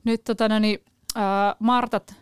[0.05, 0.85] Nyt tota, no niin,
[1.17, 1.23] äh,
[1.59, 2.15] Martat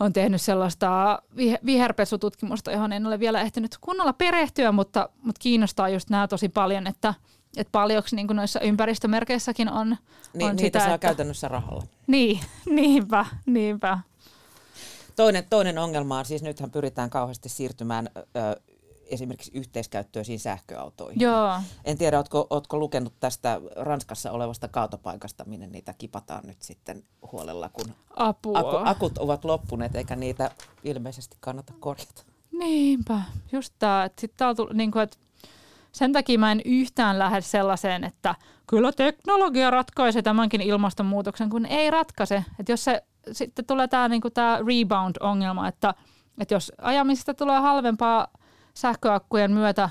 [0.00, 1.22] on tehnyt sellaista
[1.66, 6.86] viherpesututkimusta, johon en ole vielä ehtinyt kunnolla perehtyä, mutta, mutta kiinnostaa just nämä tosi paljon,
[6.86, 7.14] että–
[7.56, 9.96] että paljonko niin noissa ympäristömerkeissäkin on,
[10.34, 11.06] niin, on niitä sitä, saa että...
[11.08, 11.82] käytännössä rahalla.
[12.06, 12.40] Niin,
[12.76, 13.98] niinpä, niinpä.
[15.16, 18.60] Toinen, toinen ongelma on siis, nythän pyritään kauheasti siirtymään ö,
[19.06, 21.20] esimerkiksi yhteiskäyttöisiin sähköautoihin.
[21.20, 21.60] Joo.
[21.84, 27.02] En tiedä, ootko, ootko lukenut tästä Ranskassa olevasta kaatopaikasta, minne niitä kipataan nyt sitten
[27.32, 28.58] huolella, kun Apua.
[28.58, 30.50] Aku, akut ovat loppuneet, eikä niitä
[30.84, 32.22] ilmeisesti kannata korjata.
[32.52, 35.16] Niinpä, just tämä, että sitten niin kuin, että
[35.96, 38.34] sen takia mä en yhtään lähde sellaiseen, että
[38.66, 42.44] kyllä teknologia ratkaisee tämänkin ilmastonmuutoksen, kun ei ratkaise.
[42.60, 44.28] Että jos se sitten tulee tämä niinku
[44.66, 45.94] rebound-ongelma, että,
[46.40, 48.28] että jos ajamisesta tulee halvempaa
[48.74, 49.90] sähköakkujen myötä,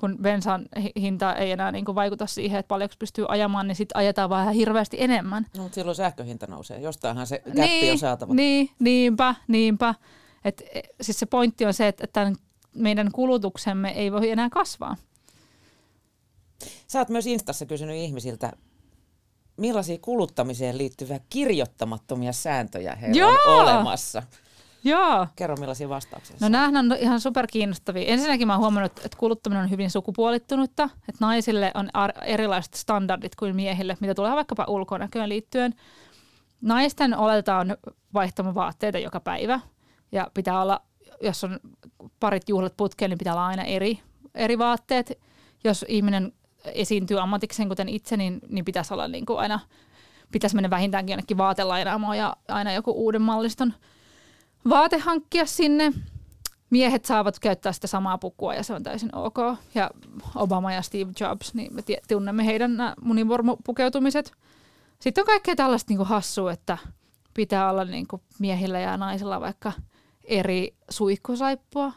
[0.00, 0.66] kun bensan
[1.00, 4.96] hinta ei enää niin vaikuta siihen, että paljonko pystyy ajamaan, niin sitten ajetaan vähän hirveästi
[5.00, 5.46] enemmän.
[5.56, 6.80] No, mutta silloin sähköhinta nousee.
[6.80, 8.34] Jostainhan se käppi niin, on saatava.
[8.34, 9.94] Niin, niinpä, niinpä.
[10.44, 12.36] Et, e, siis se pointti on se, että tämän
[12.74, 14.96] meidän kulutuksemme ei voi enää kasvaa.
[16.86, 18.52] Sä oot myös Instassa kysynyt ihmisiltä,
[19.56, 23.38] millaisia kuluttamiseen liittyviä kirjoittamattomia sääntöjä heillä Joo!
[23.46, 24.22] on olemassa.
[24.84, 25.26] Joo.
[25.36, 26.36] Kerro millaisia vastauksia.
[26.40, 28.06] No nämähän on ihan superkiinnostavia.
[28.06, 30.84] Ensinnäkin mä oon huomannut, että kuluttaminen on hyvin sukupuolittunutta.
[30.84, 31.90] Että naisille on
[32.24, 35.74] erilaiset standardit kuin miehille, mitä tulee vaikkapa ulkonäköön liittyen.
[36.60, 37.76] Naisten oletetaan
[38.14, 39.60] vaihtamaan vaatteita joka päivä.
[40.12, 40.82] Ja pitää olla,
[41.20, 41.60] jos on
[42.20, 44.00] parit juhlat putkeen, niin pitää olla aina eri,
[44.34, 45.18] eri vaatteet.
[45.64, 46.32] Jos ihminen
[46.74, 49.60] esiintyy ammatikseen, kuten itse, niin, niin pitäisi olla niin kuin aina,
[50.32, 53.74] pitäisi mennä vähintäänkin jonnekin vaatelainaamoon ja aina joku uuden malliston
[54.68, 55.92] vaate hankkia sinne.
[56.70, 59.36] Miehet saavat käyttää sitä samaa pukua ja se on täysin ok.
[59.74, 59.90] Ja
[60.34, 64.32] Obama ja Steve Jobs, niin me tunnemme heidän munivormupukeutumiset.
[64.98, 66.78] Sitten on kaikkea tällaista niin kuin hassua, että
[67.34, 69.72] pitää olla niin kuin miehillä ja naisilla vaikka
[70.24, 71.92] eri suihkusaippua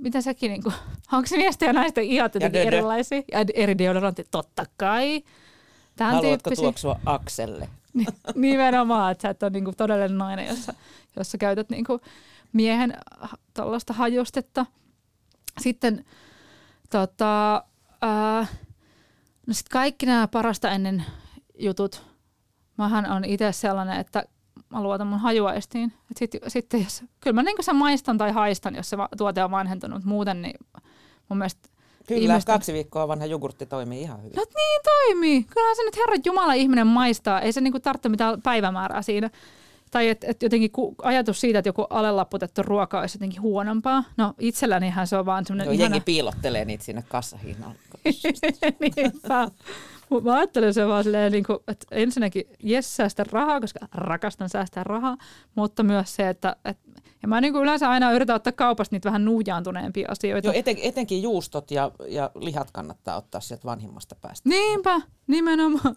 [0.00, 0.74] mitä sekin, niin kuin,
[1.12, 3.22] onko miesten ja naisten ihot jotenkin erilaisia?
[3.32, 5.22] Ja eri deodorantit, totta kai.
[5.96, 6.62] Tämän Haluatko tyyppisiä.
[6.62, 7.68] tuoksua Akselle?
[8.34, 10.74] Nimenomaan, että sä et ole niin kuin todellinen nainen, jossa,
[11.16, 12.00] jossa käytät niin kuin
[12.52, 12.94] miehen
[13.54, 14.66] tuollaista hajustetta.
[15.60, 16.04] Sitten
[16.90, 17.64] tota,
[18.02, 18.46] ää,
[19.46, 21.04] no sit kaikki nämä parasta ennen
[21.58, 22.06] jutut.
[22.78, 24.24] Mähän on itse sellainen, että
[24.70, 25.92] mä luotan mun hajuaistiin.
[26.16, 30.04] Sitten sit, jos, kyllä mä niin sen maistan tai haistan, jos se tuote on vanhentunut,
[30.04, 30.56] muuten niin
[31.28, 31.68] mun mielestä
[32.06, 32.54] Kyllä, ihmisten...
[32.54, 34.36] kaksi viikkoa vanha jogurtti toimii ihan hyvin.
[34.36, 35.42] No niin toimii.
[35.44, 37.40] Kyllähän se nyt Herran Jumala ihminen maistaa.
[37.40, 39.30] Ei se niinku tarvitse mitään päivämäärää siinä.
[39.90, 44.04] tai että et jotenkin ku, ajatus siitä, että joku alelapputettu ruoka olisi jotenkin huonompaa.
[44.16, 45.84] No itsellänihän se on vaan semmoinen No, ihana...
[45.84, 47.74] jengi piilottelee niitä sinne kassahinnalla.
[48.80, 49.48] Niinpä.
[50.08, 54.48] Mut Mä ajattelen se vaan silleen, niin kuin, että ensinnäkin jes säästä rahaa, koska rakastan
[54.48, 55.16] säästää rahaa,
[55.54, 56.90] mutta myös se, että, että
[57.22, 60.48] ja mä niin kuin yleensä aina yritän ottaa kaupasta niitä vähän nuhjaanutuneempia asioita.
[60.48, 64.48] Joo, eten, etenkin juustot ja, ja lihat kannattaa ottaa sieltä vanhimmasta päästä.
[64.48, 65.96] Niinpä, nimenomaan.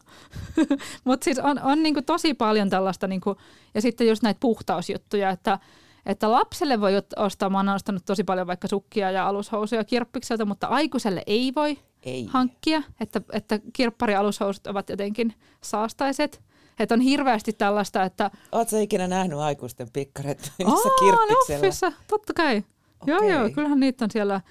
[1.06, 3.36] Mutta siis on, on niinku tosi paljon tällaista, niinku,
[3.74, 5.60] ja sitten just näitä puhtausjuttuja, että,
[6.06, 10.68] että lapselle voi ostaa, mä oon ostanut tosi paljon vaikka sukkia ja alushousuja kirppikseltä, mutta
[10.68, 12.26] aikuiselle ei voi Ei.
[12.26, 16.41] hankkia, että, että kirpparialushousut ovat jotenkin saastaiset.
[16.80, 21.93] Että on hirveästi tällaista, että Oletko ikinä nähnyt aikuisten pikkareita Aa, missä kirppiksellä?
[22.08, 22.64] Totta kai.
[23.06, 23.32] Joo, Okei.
[23.32, 24.41] joo, kyllähän niitä on siellä.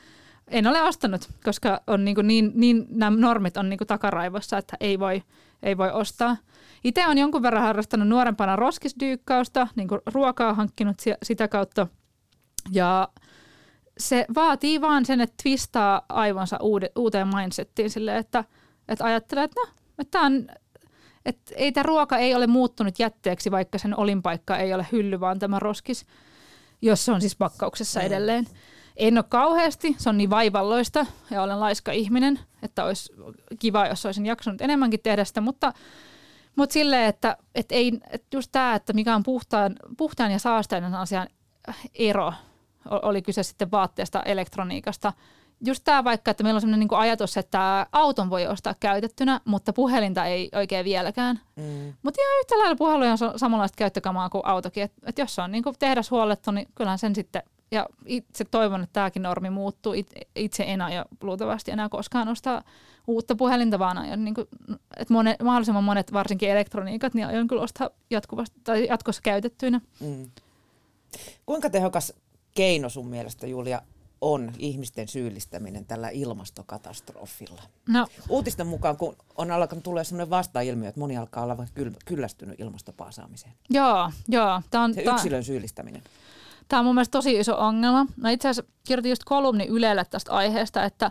[0.49, 4.99] En ole ostanut, koska on niin, niin, niin nämä normit on niin takaraivossa, että ei
[4.99, 5.23] voi,
[5.63, 6.37] ei voi ostaa.
[6.85, 11.87] Itse on jonkun verran harrastanut nuorempana roskisdyykkausta, niin ruokaa hankkinut si- sitä kautta.
[12.73, 13.09] Ja
[13.99, 18.45] se vaatii vaan sen, että twistaa aivonsa uude, uuteen mindsettiin silleen, että,
[18.89, 20.49] että ajattelee, että, no, että, on,
[21.27, 25.39] että ei tämä ruoka ei ole muuttunut jätteeksi, vaikka sen olinpaikka ei ole hylly, vaan
[25.39, 26.07] tämä roskis,
[26.83, 28.07] jos se on siis pakkauksessa Mm.
[28.07, 28.47] edelleen.
[28.97, 33.13] En ole kauheasti, se on niin vaivalloista ja olen laiska ihminen, että olisi
[33.59, 35.73] kiva, jos olisin jaksanut enemmänkin tehdä sitä, mutta,
[36.57, 40.95] mutta silleen, että, että, ei, että just tämä, että mikä on puhtaan, puhtaan ja saasteinen
[40.95, 41.29] asian
[41.95, 42.33] ero,
[42.91, 45.13] oli kyse sitten vaatteesta, elektroniikasta.
[45.65, 49.73] Just tämä vaikka, että meillä on sellainen niin ajatus, että auton voi ostaa käytettynä, mutta
[49.73, 51.41] puhelinta ei oikein vieläkään.
[51.57, 51.93] Mm.
[52.03, 54.83] Mutta ihan yhtä lailla puhelu on sa- samanlaista käyttökamaa kuin autokin.
[54.83, 58.83] Että et jos se on niin tehdas huollettu, niin kyllähän sen sitten, ja itse toivon,
[58.83, 59.93] että tämäkin normi muuttuu.
[59.93, 62.63] It, itse en aio luultavasti enää koskaan ostaa
[63.07, 64.49] uutta puhelinta, vaan aion, niin kuin,
[64.97, 69.81] että monet, mahdollisimman monet, varsinkin elektroniikat, niin aion kyllä ostaa jatkuvasti, tai jatkossa käytettyinä.
[70.01, 70.31] Mm.
[71.47, 72.13] Kuinka tehokas
[72.55, 73.83] keino sun mielestä, Julia,
[74.21, 77.63] on ihmisten syyllistäminen tällä ilmastokatastrofilla?
[77.89, 82.61] No, Uutisten mukaan, kun on alkanut tulla sellainen vastailmiö, että moni alkaa olla kyl- kyllästynyt
[82.61, 83.53] ilmastopaasaamiseen.
[83.71, 84.63] joo, joo.
[84.71, 86.03] Tämä on, Se tää- yksilön syyllistäminen.
[86.69, 88.07] Tämä on mun mielestä tosi iso ongelma.
[88.17, 91.11] Mä itse asiassa kirjoitin just kolumni Ylelle tästä aiheesta, että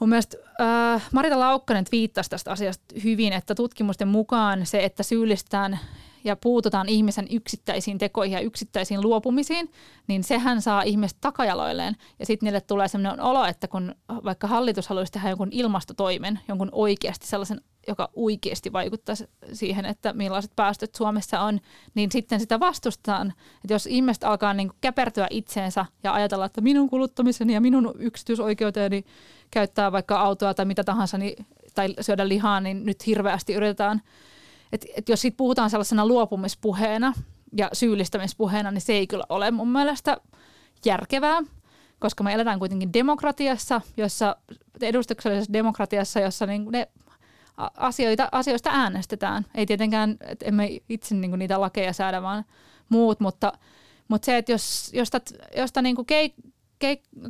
[0.00, 5.78] mun mielestä äh, Marita Laukkanen twiittasi tästä asiasta hyvin, että tutkimusten mukaan se, että syyllistetään
[6.24, 9.72] ja puututaan ihmisen yksittäisiin tekoihin ja yksittäisiin luopumisiin,
[10.06, 11.96] niin sehän saa ihmiset takajaloilleen.
[12.18, 13.94] Ja sitten niille tulee sellainen olo, että kun
[14.24, 20.52] vaikka hallitus haluaisi tehdä jonkun ilmastotoimen, jonkun oikeasti sellaisen, joka oikeasti vaikuttaisi siihen, että millaiset
[20.56, 21.60] päästöt Suomessa on,
[21.94, 23.32] niin sitten sitä vastustetaan.
[23.64, 29.04] Että jos ihmiset alkaa niin käpertyä itseensä ja ajatella, että minun kuluttamiseni ja minun yksityisoikeuteeni
[29.50, 34.02] käyttää vaikka autoa tai mitä tahansa niin, tai syödä lihaa, niin nyt hirveästi yritetään
[34.72, 37.12] et, et jos siitä puhutaan sellaisena luopumispuheena
[37.56, 40.16] ja syyllistämispuheena, niin se ei kyllä ole mun mielestä
[40.84, 41.40] järkevää,
[41.98, 44.36] koska me eletään kuitenkin demokratiassa, jossa
[44.80, 46.88] edustuksellisessa demokratiassa, jossa niin ne
[47.76, 49.46] asioita, asioista äänestetään.
[49.54, 52.44] Ei tietenkään, että emme itse niin niitä lakeja säädä, vaan
[52.88, 53.52] muut, mutta,
[54.08, 55.20] mutta se, että jos, josta,
[55.56, 56.54] josta niin keik, keik,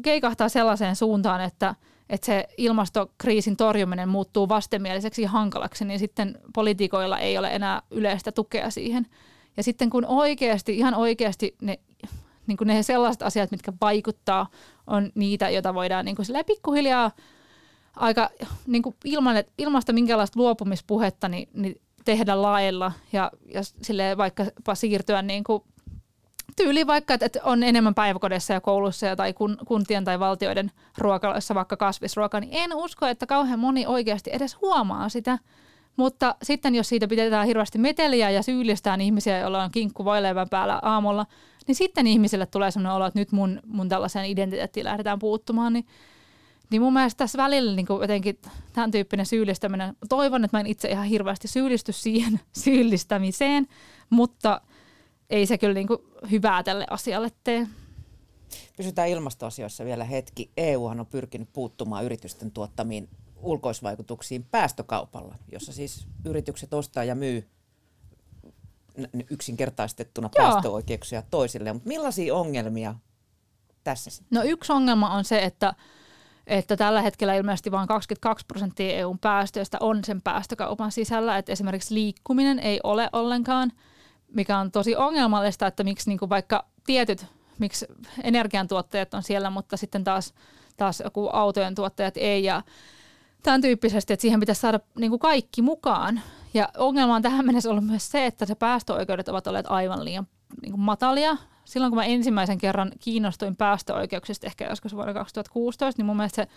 [0.03, 1.75] keikahtaa sellaiseen suuntaan, että,
[2.11, 8.33] että se ilmastokriisin torjuminen muuttuu vastenmieliseksi ja hankalaksi, niin sitten poliitikoilla ei ole enää yleistä
[8.33, 9.07] tukea siihen.
[9.57, 11.79] Ja sitten kun oikeasti, ihan oikeasti ne,
[12.47, 14.47] niin kuin ne sellaiset asiat, mitkä vaikuttaa,
[14.87, 17.11] on niitä, joita voidaan niin kuin pikkuhiljaa
[17.97, 18.31] aika
[18.67, 24.75] niin kuin ilman, että ilmasta minkälaista luopumispuhetta niin, niin tehdä lailla ja, ja silleen vaikkapa
[24.75, 25.63] siirtyä niin kuin
[26.57, 31.55] tyyli vaikka, että, on enemmän päiväkodissa ja koulussa ja tai kun, kuntien tai valtioiden ruokaloissa
[31.55, 35.39] vaikka kasvisruoka, niin en usko, että kauhean moni oikeasti edes huomaa sitä.
[35.97, 40.79] Mutta sitten jos siitä pidetään hirveästi meteliä ja syyllistään ihmisiä, joilla on kinkku voileivän päällä
[40.83, 41.27] aamulla,
[41.67, 45.73] niin sitten ihmisille tulee sellainen olo, että nyt mun, mun tällaiseen identiteettiin lähdetään puuttumaan.
[45.73, 45.87] Niin,
[46.71, 48.39] niin mun mielestä tässä välillä niin kuin jotenkin
[48.73, 53.67] tämän tyyppinen syyllistäminen, toivon, että mä en itse ihan hirveästi syyllisty siihen syyllistämiseen,
[54.11, 54.61] mutta
[55.31, 55.99] ei se kyllä niin kuin
[56.31, 57.67] hyvää tälle asialle tee.
[58.77, 60.51] Pysytään ilmastoasioissa vielä hetki.
[60.57, 67.49] EUhan on pyrkinyt puuttumaan yritysten tuottamiin ulkoisvaikutuksiin päästökaupalla, jossa siis yritykset ostaa ja myy
[69.31, 70.47] yksinkertaistettuna Joo.
[70.47, 71.73] päästöoikeuksia toisille.
[71.73, 72.95] Mutta millaisia ongelmia
[73.85, 74.37] tässä sitten?
[74.39, 75.75] No yksi ongelma on se, että,
[76.47, 81.95] että tällä hetkellä ilmeisesti vain 22 prosenttia EUn päästöistä on sen päästökaupan sisällä, että esimerkiksi
[81.95, 83.73] liikkuminen ei ole ollenkaan,
[84.35, 87.27] mikä on tosi ongelmallista, että miksi niin kuin vaikka tietyt,
[87.59, 87.87] miksi
[88.23, 90.35] energiantuottajat on siellä, mutta sitten taas,
[90.77, 92.63] taas joku autojen tuottajat ei ja
[93.43, 96.21] tämän tyyppisesti, että siihen pitäisi saada niin kuin kaikki mukaan.
[96.55, 100.27] Ja ongelma on tähän mennessä ollut myös se, että se päästöoikeudet ovat olleet aivan liian
[100.63, 101.37] niin kuin matalia.
[101.65, 106.49] Silloin kun mä ensimmäisen kerran kiinnostuin päästöoikeuksista, ehkä joskus vuonna 2016, niin mun mielestä se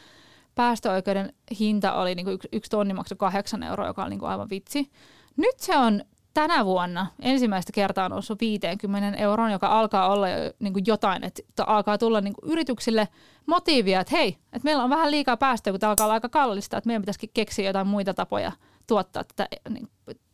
[0.56, 4.50] päästöoikeuden hinta oli niin kuin yksi, tonni maksoi kahdeksan euroa, joka oli niin kuin aivan
[4.50, 4.92] vitsi.
[5.38, 6.02] Nyt se on
[6.34, 11.66] tänä vuonna ensimmäistä kertaa noussut 50 euroon, joka alkaa olla jo niin kuin jotain, että
[11.66, 13.08] alkaa tulla niin kuin yrityksille
[13.46, 16.78] motiivia, että hei, että meillä on vähän liikaa päästöjä, kun tämä alkaa olla aika kallista,
[16.78, 18.52] että meidän pitäisikin keksiä jotain muita tapoja
[18.88, 19.88] tuottaa tätä, niin,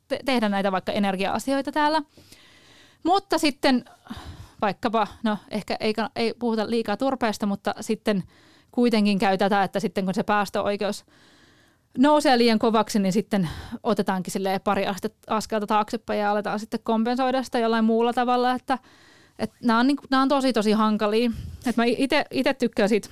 [0.08, 2.02] te- tehdä näitä vaikka energia-asioita täällä.
[3.04, 3.86] Mutta sitten
[4.62, 8.24] vaikkapa, no ehkä ei, ei puhuta liikaa turpeesta, mutta sitten
[8.72, 11.06] kuitenkin käy tätä, että sitten kun se päästöoikeus
[11.98, 13.50] nousee liian kovaksi, niin sitten
[13.84, 14.86] otetaankin sille pari
[15.28, 18.78] askelta taaksepäin ja aletaan sitten kompensoida sitä jollain muulla tavalla, että,
[19.39, 21.32] että nämä, on, niin, nämä on tosi tosi hankalia.
[21.66, 21.86] Että mä
[22.32, 23.10] itse tykkään siitä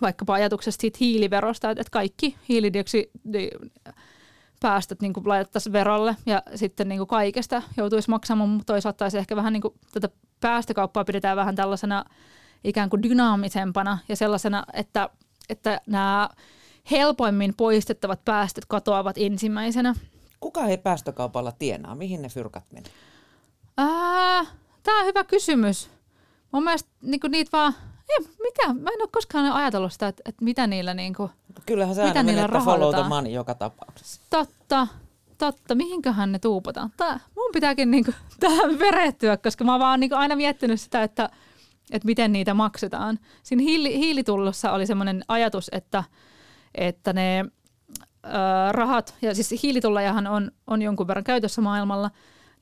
[0.00, 7.08] vaikkapa ajatuksesta siitä hiiliverosta, että, että kaikki hiilidioksidipäästöt niin laitettaisiin verolle ja sitten niin kuin
[7.08, 10.08] kaikesta joutuisi maksamaan, mutta toisaalta ehkä vähän niin kuin tätä
[10.40, 12.04] päästökauppaa pidetään vähän tällaisena
[12.64, 15.08] ikään kuin dynaamisempana ja sellaisena, että,
[15.48, 16.28] että nämä
[16.90, 19.94] helpoimmin poistettavat päästöt katoavat ensimmäisenä.
[20.40, 21.94] Kuka ei päästökaupalla tienaa?
[21.94, 22.90] Mihin ne fyrkat menee?
[24.82, 25.90] Tämä on hyvä kysymys.
[26.52, 27.74] Mun mielestä niin niitä vaan,
[28.08, 31.30] ei, mikä, mä en ole koskaan ajatellut sitä, että, että mitä niillä niin kuin,
[31.66, 34.20] Kyllähän se mitä niillä follow the money joka tapauksessa.
[34.30, 34.86] Totta,
[35.38, 35.74] totta.
[35.74, 36.92] Mihinköhän ne tuupataan?
[36.96, 40.80] Tää, mun pitääkin niin kuin, tähän perehtyä, koska mä oon vaan niin kuin, aina miettinyt
[40.80, 41.30] sitä, että,
[41.90, 43.18] että miten niitä maksetaan.
[43.42, 46.04] Siinä hiili, hiilitullossa oli semmoinen ajatus, että–
[46.78, 47.44] että ne
[48.24, 48.28] ö,
[48.72, 52.10] rahat, ja siis hiilitullajahan on, on jonkun verran käytössä maailmalla,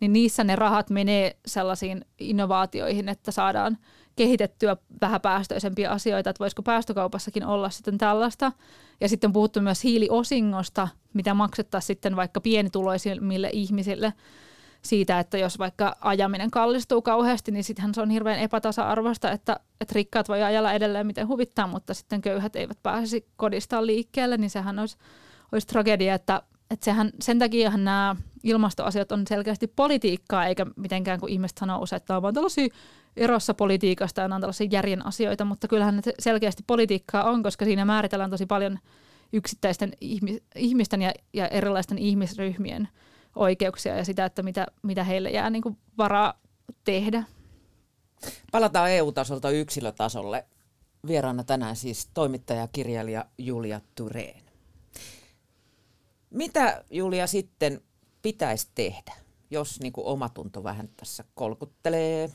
[0.01, 3.79] niin niissä ne rahat menee sellaisiin innovaatioihin, että saadaan
[4.17, 8.53] kehitettyä vähäpäästöisempiä asioita, että voisiko päästökaupassakin olla sitten tällaista.
[9.01, 14.13] Ja sitten puhuttu myös hiiliosingosta, mitä maksettaisiin sitten vaikka pienituloisimmille ihmisille–
[14.87, 19.93] siitä, että jos vaikka ajaminen kallistuu kauheasti, niin sittenhän se on hirveän epätasa-arvoista, että, että
[19.95, 24.79] rikkaat voi ajella edelleen miten huvittaa, mutta sitten köyhät eivät pääsisi kodistaan liikkeelle, niin sehän
[24.79, 24.97] olisi,
[25.53, 31.33] olisi tragedia, että, että sehän, sen takiahan nämä ilmastoasiat on selkeästi politiikkaa, eikä mitenkään kuin
[31.33, 32.69] ihmiset sanoo usein, että on vaan tällaisia
[33.17, 37.85] erossa politiikasta ja on tällaisia järjen asioita, mutta kyllähän ne selkeästi politiikkaa on, koska siinä
[37.85, 38.79] määritellään tosi paljon
[39.33, 39.93] yksittäisten
[40.55, 42.89] ihmisten ja, ja erilaisten ihmisryhmien
[43.37, 46.41] oikeuksia ja sitä, että mitä, mitä heille jää niin kuin varaa
[46.85, 47.25] tehdä.
[48.53, 50.47] Palataan EU-tasolta yksilötasolle.
[51.07, 54.43] Vieraana tänään siis toimittaja kirjailija Julia Tureen.
[56.31, 57.81] Mitä Julia sitten
[58.23, 59.13] pitäisi tehdä,
[59.51, 62.31] jos niin kuin omatunto vähän tässä kolkuttelee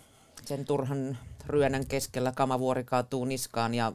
[0.45, 3.93] sen turhan ryönän keskellä, kamavuori kaatuu niskaan ja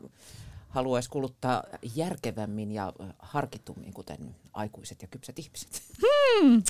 [0.77, 1.62] haluaisi kuluttaa
[1.95, 5.83] järkevämmin ja harkitummin, kuten aikuiset ja kypsät ihmiset?
[6.01, 6.62] Hmm.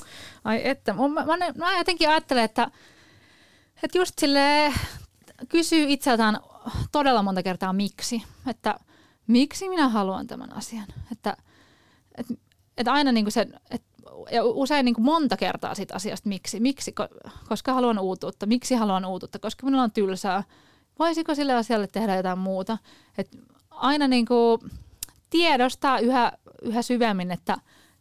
[0.43, 2.71] Ai että, mä, mä, mä jotenkin ajattelen, että,
[3.83, 4.73] että just sille
[5.49, 6.39] kysyy itseltään
[6.91, 8.79] todella monta kertaa miksi, että
[9.27, 11.37] miksi minä haluan tämän asian, että,
[12.17, 12.33] että,
[12.77, 13.87] että aina niin kuin se, että
[14.31, 16.95] ja usein niin kuin monta kertaa siitä asiasta miksi, miksi,
[17.49, 20.43] koska haluan uutuutta, miksi haluan uutuutta, koska minulla on tylsää,
[20.99, 22.77] voisiko sille asialle tehdä jotain muuta,
[23.17, 23.37] että
[23.79, 24.61] aina niin kuin
[25.29, 27.57] tiedostaa yhä, yhä syvemmin, että,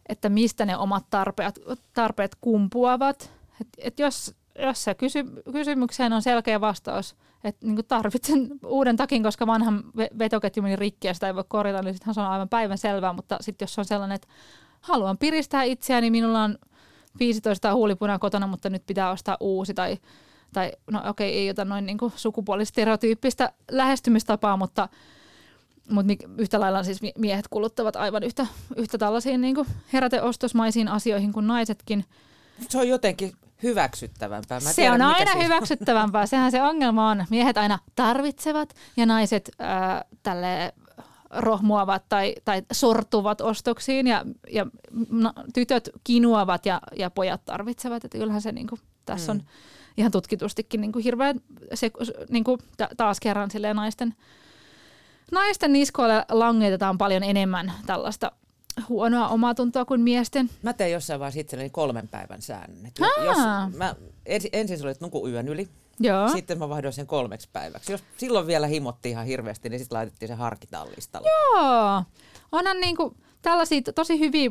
[0.09, 1.61] että mistä ne omat tarpeet,
[1.95, 3.31] tarpeet kumpuavat.
[3.61, 9.23] Et, et jos, jos se kysy, kysymykseen on selkeä vastaus, että niin tarvitsen uuden takin,
[9.23, 9.85] koska vanhan
[10.19, 13.13] vetoketju meni rikki ja sitä ei voi korjata, niin sittenhän se on aivan päivän selvää,
[13.13, 14.29] mutta sitten jos on sellainen, että
[14.81, 16.59] haluan piristää itseäni, minulla on
[17.19, 19.99] 15 huulipunaa kotona, mutta nyt pitää ostaa uusi tai,
[20.53, 24.89] tai no okei, ei ota noin niin sukupuolistereotyyppistä lähestymistapaa, mutta
[25.91, 29.57] mutta yhtä lailla siis miehet kuluttavat aivan yhtä, yhtä tällaisiin niin
[29.93, 32.05] heräteostosmaisiin asioihin kuin naisetkin.
[32.69, 33.33] Se on jotenkin
[33.63, 34.61] hyväksyttävämpää.
[34.61, 36.27] Mä se tiedän, on aina hyväksyttävämpää.
[36.37, 37.25] Sehän se ongelma on.
[37.31, 40.73] Miehet aina tarvitsevat ja naiset äh, tälle
[41.31, 44.67] rohmuavat tai, tai sortuvat ostoksiin ja, ja
[45.11, 48.05] no, tytöt kinuavat ja, ja pojat tarvitsevat.
[48.05, 49.41] Että kyllähän se niin kuin, tässä mm.
[49.41, 49.47] on
[49.97, 51.41] ihan tutkitustikin niin kuin hirveän
[51.75, 51.91] se,
[52.31, 52.59] niin kuin,
[52.97, 54.15] taas kerran naisten–
[55.33, 58.33] naisten niskoille langetetaan paljon enemmän tällaista
[58.89, 60.51] huonoa omatuntoa kuin miesten.
[60.63, 62.93] Mä tein jossain vaiheessa itselleni kolmen päivän säännön.
[63.25, 63.39] jos
[63.77, 63.95] mä,
[64.27, 65.69] ensin, ensin se oli, nuku yön yli,
[66.01, 66.29] Joo.
[66.29, 67.93] sitten mä vaihdoin sen kolmeksi päiväksi.
[67.93, 71.29] Jos silloin vielä himotti ihan hirveästi, niin sitten laitettiin se harkitaan listalle.
[71.29, 72.03] Joo,
[72.53, 74.51] onhan niinku tällaisia tosi hyviä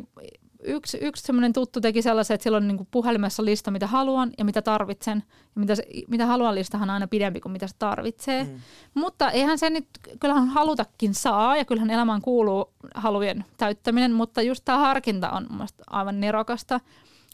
[0.68, 4.46] yksi, yksi semmoinen tuttu teki sellaisen, että sillä on niin puhelimessa lista, mitä haluan ja
[4.46, 5.24] mitä tarvitsen.
[5.56, 8.44] Ja mitä, se, mitä haluan listahan on aina pidempi kuin mitä se tarvitsee.
[8.44, 8.60] Mm.
[8.94, 9.88] Mutta eihän se nyt,
[10.20, 15.68] kyllähän halutakin saa ja kyllähän elämään kuuluu halujen täyttäminen, mutta just tämä harkinta on mun
[15.88, 16.80] aivan nerokasta.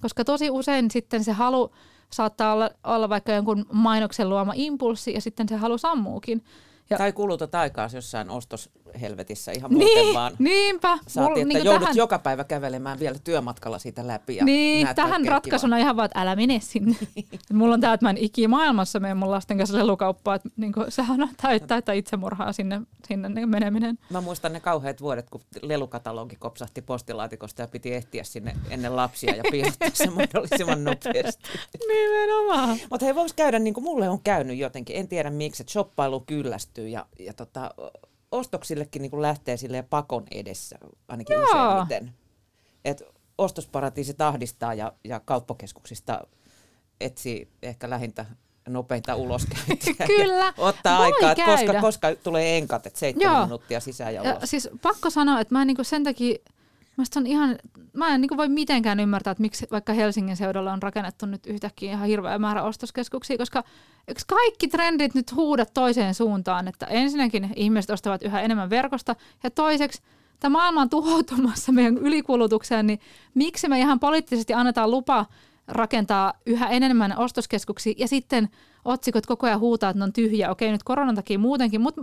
[0.02, 1.72] Koska tosi usein sitten se halu
[2.14, 6.44] saattaa olla, olla vaikka jonkun mainoksen luoma impulssi ja sitten se halu sammuukin.
[6.92, 10.34] Ja, tai kulutat aikaa jossain ostoshelvetissä ihan muuten niin, vaan.
[10.40, 10.98] Niinpä.
[11.08, 11.98] Saati, että niin joudut tähän...
[11.98, 14.36] joka päivä kävelemään vielä työmatkalla siitä läpi.
[14.36, 16.96] Ja niin, tähän ratkaisuna ihan vaan, että älä mene sinne.
[17.54, 20.74] Mulla on tämä, että mä en ikinä maailmassa mene mun lasten kanssa lelukauppaan, että niin
[20.74, 21.30] kuin, sehän on
[21.68, 23.98] täyttä itsemurhaa sinne, sinne meneminen.
[24.10, 29.36] Mä muistan ne kauheat vuodet, kun lelukatalogi kopsahti postilaatikosta ja piti ehtiä sinne ennen lapsia
[29.36, 31.50] ja piilottaa se mahdollisimman nopeasti.
[31.88, 32.78] Nimenomaan.
[32.90, 36.20] Mutta hei, voisi käydä niin kuin mulle on käynyt jotenkin, en tiedä miksi, että shoppailu
[36.20, 37.72] kyllästyy ja, ja tota,
[38.32, 40.78] ostoksillekin niin kuin lähtee sille pakon edessä
[41.08, 41.44] ainakin Joo.
[41.44, 42.14] useimmiten.
[42.86, 43.04] Et
[43.38, 46.28] ostosparatiisit ahdistaa ja, ja kauppakeskuksista
[47.02, 48.26] etsii ehkä lähintä
[48.70, 50.08] nopeita uloskäyntiä.
[50.18, 51.52] Kyllä, Ottaa voi aikaa, käydä.
[51.52, 53.46] koska, koska tulee enkat, että seitsemän Joo.
[53.46, 54.42] minuuttia sisään ja ulos.
[54.42, 56.36] Ja siis pakko sanoa, että mä en niinku sen takia,
[56.98, 57.58] mä, on ihan,
[57.94, 61.92] mä en niinku voi mitenkään ymmärtää, että miksi vaikka Helsingin seudulla on rakennettu nyt yhtäkkiä
[61.92, 63.64] ihan hirveä määrä ostoskeskuksia, koska
[64.08, 69.52] eikö kaikki trendit nyt huuda toiseen suuntaan, että ensinnäkin ihmiset ostavat yhä enemmän verkosta ja
[69.52, 70.02] toiseksi
[70.40, 73.00] tämä maailma on tuhoutumassa meidän ylikulutukseen, niin
[73.34, 75.26] miksi me ihan poliittisesti annetaan lupa
[75.72, 78.50] rakentaa yhä enemmän ostoskeskuksia ja sitten
[78.86, 80.52] otsikot koko ajan huutaa, että ne on tyhjiä.
[80.52, 82.02] Okei, nyt koronan takia muutenkin, mutta,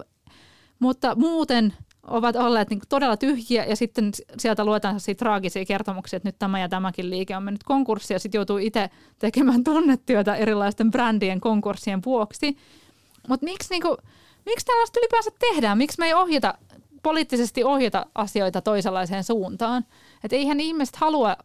[0.79, 1.75] mutta muuten
[2.07, 6.61] ovat olleet niin todella tyhjiä ja sitten sieltä luetaan siitä traagisia kertomuksia, että nyt tämä
[6.61, 12.03] ja tämäkin liike on mennyt konkurssiin ja sitten joutuu itse tekemään tunnetyötä erilaisten brändien konkurssien
[12.07, 12.57] vuoksi.
[13.29, 13.83] Mutta miksi, niin
[14.47, 15.79] miksi tällaista ylipäänsä tehdään?
[15.79, 16.55] Miksi me ei ohjata,
[17.03, 19.85] poliittisesti ohjata asioita toisenlaiseen suuntaan?
[20.25, 21.37] Että eihän ihmiset halua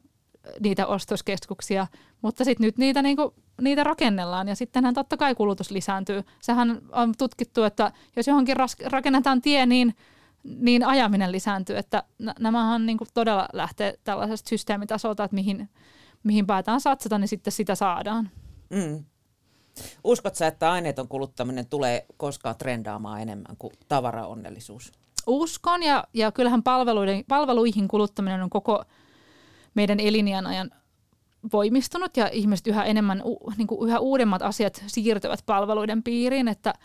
[0.60, 1.88] niitä ostoskeskuksia,
[2.22, 6.24] mutta sitten nyt niitä, niinku, niitä rakennellaan ja sittenhän totta kai kulutus lisääntyy.
[6.42, 9.96] Sehän on tutkittu, että jos johonkin rakennetaan tie, niin
[10.44, 12.04] niin ajaminen lisääntyy, että
[12.40, 15.70] nämähän niin kuin todella lähtee tällaisesta systeemitasolta, että mihin,
[16.24, 18.30] mihin päätään satsata, niin sitten sitä saadaan.
[18.70, 19.04] Mm.
[20.04, 24.92] Uskotko sä, että aineeton kuluttaminen tulee koskaan trendaamaan enemmän kuin tavaraonnellisuus?
[25.28, 28.84] Uskon ja, ja kyllähän palveluiden, palveluihin kuluttaminen on koko
[29.74, 30.72] meidän elinjän ajan
[31.54, 33.24] voimistunut ja ihmiset yhä enemmän,
[33.58, 36.74] niin kuin yhä uudemmat asiat siirtyvät palveluiden piiriin, että–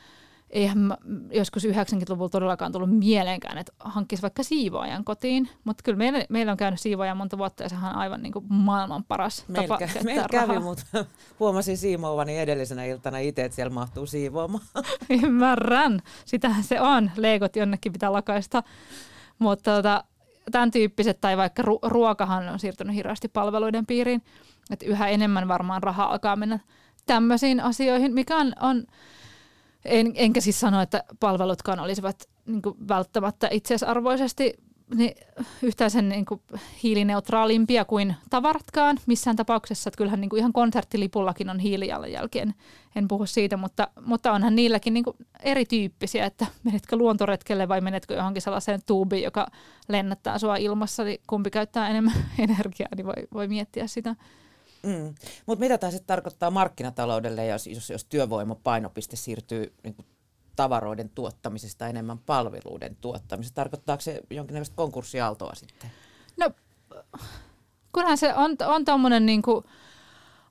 [0.50, 0.96] eihän
[1.32, 5.48] joskus 90-luvulla todellakaan tullut mieleenkään, että hankkisi vaikka siivoajan kotiin.
[5.64, 8.44] Mutta kyllä meillä, meillä on käynyt siivoajan monta vuotta ja sehän on aivan niin kuin
[8.48, 10.84] maailman paras meillä tapa kä- meillä kävi, mutta
[11.40, 14.64] huomasin siivoavani edellisenä iltana itse, että siellä mahtuu siivoamaan.
[15.22, 16.02] Ymmärrän.
[16.24, 17.10] Sitähän se on.
[17.16, 18.62] Leikot jonnekin pitää lakaista.
[19.38, 20.04] Mutta tota,
[20.50, 24.22] tämän tyyppiset, tai vaikka ru- ruokahan on siirtynyt hirveästi palveluiden piiriin.
[24.70, 26.58] Että yhä enemmän varmaan rahaa alkaa mennä
[27.06, 28.84] tämmöisiin asioihin, mikä on, on
[29.84, 34.54] en, enkä siis sano, että palvelutkaan olisivat niin välttämättä itseisarvoisesti
[34.94, 35.14] niin
[35.62, 36.40] yhtään sen niin kuin
[36.82, 39.88] hiilineutraalimpia kuin tavaratkaan missään tapauksessa.
[39.88, 42.54] Että kyllähän niin kuin ihan konserttilipullakin on hiilijalanjälki, en,
[42.96, 48.14] en puhu siitä, mutta, mutta onhan niilläkin niin kuin erityyppisiä, että menetkö luontoretkelle vai menetkö
[48.14, 49.46] johonkin sellaiseen tuubiin, joka
[49.88, 54.16] lennättää sua ilmassa, niin kumpi käyttää enemmän energiaa, niin voi, voi miettiä sitä.
[54.82, 55.14] Mm.
[55.46, 60.06] Mutta mitä tämä sitten tarkoittaa markkinataloudelle, jos, jos, jos työvoimapainopiste siirtyy niin kuin
[60.58, 63.54] tavaroiden tuottamisesta enemmän palveluiden tuottamisesta?
[63.54, 65.90] Tarkoittaako se jonkinlaista konkurssiaaltoa sitten?
[66.36, 66.50] No,
[67.92, 69.42] kunhan se on, on tuommoinen niin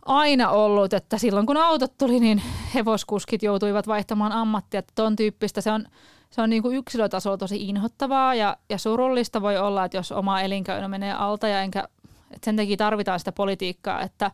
[0.06, 2.42] aina ollut, että silloin kun autot tuli, niin
[2.74, 4.82] hevoskuskit joutuivat vaihtamaan ammattia.
[4.96, 5.86] Tuon tyyppistä se on,
[6.30, 10.42] se on niin kuin yksilötasolla tosi inhottavaa ja, ja surullista voi olla, että jos oma
[10.42, 11.84] elinkäynnä menee alta ja enkä
[12.32, 14.32] et sen takia tarvitaan sitä politiikkaa, että,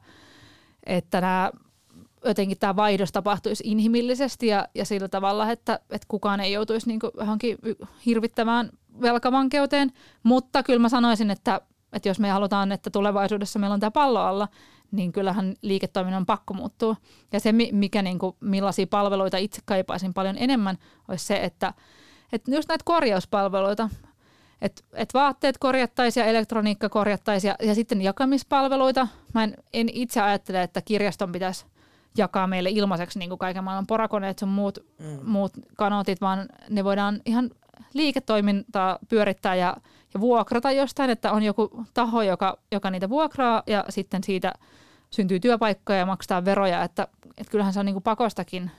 [0.86, 1.52] että nämä,
[2.26, 7.00] jotenkin tämä vaihdos tapahtuisi inhimillisesti ja, ja sillä tavalla, että, että kukaan ei joutuisi niin
[7.18, 7.58] johonkin
[8.06, 8.70] hirvittävään
[9.02, 9.92] velkavankeuteen.
[10.24, 11.62] Mutta kyllä mä sanoisin, että,
[11.94, 14.48] että jos me halutaan, että tulevaisuudessa meillä on tämä pallo alla,
[14.92, 16.98] niin kyllähän liiketoiminnan pakko muuttuu.
[17.32, 21.74] Ja se, mikä niin kuin, millaisia palveluita itse kaipaisin paljon enemmän, olisi se, että,
[22.32, 23.90] että just näitä korjauspalveluita,
[24.62, 29.08] että et vaatteet korjattaisiin ja elektroniikka korjattaisiin ja, ja sitten jakamispalveluita.
[29.34, 31.66] Mä en, en itse ajattele, että kirjaston pitäisi
[32.18, 35.30] jakaa meille ilmaiseksi niin kuin kaiken maailman porakoneet sun muut, mm.
[35.30, 37.50] muut kanotit, vaan ne voidaan ihan
[37.94, 39.78] liiketoimintaa pyörittää ja,
[40.14, 44.54] ja vuokrata jostain, että on joku taho, joka, joka niitä vuokraa ja sitten siitä
[45.10, 47.08] syntyy työpaikkoja ja maksaa veroja, että,
[47.38, 48.72] että kyllähän se on niin kuin pakostakin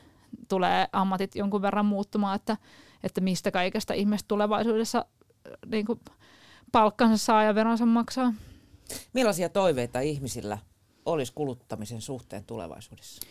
[0.48, 2.56] tulee ammatit jonkun verran muuttumaan, että,
[3.02, 5.04] että mistä kaikesta ihmiset tulevaisuudessa
[5.66, 6.00] niin kuin
[6.72, 8.34] palkkansa saa ja veronsa maksaa.
[9.12, 10.58] Millaisia toiveita ihmisillä
[11.06, 13.22] olisi kuluttamisen suhteen tulevaisuudessa?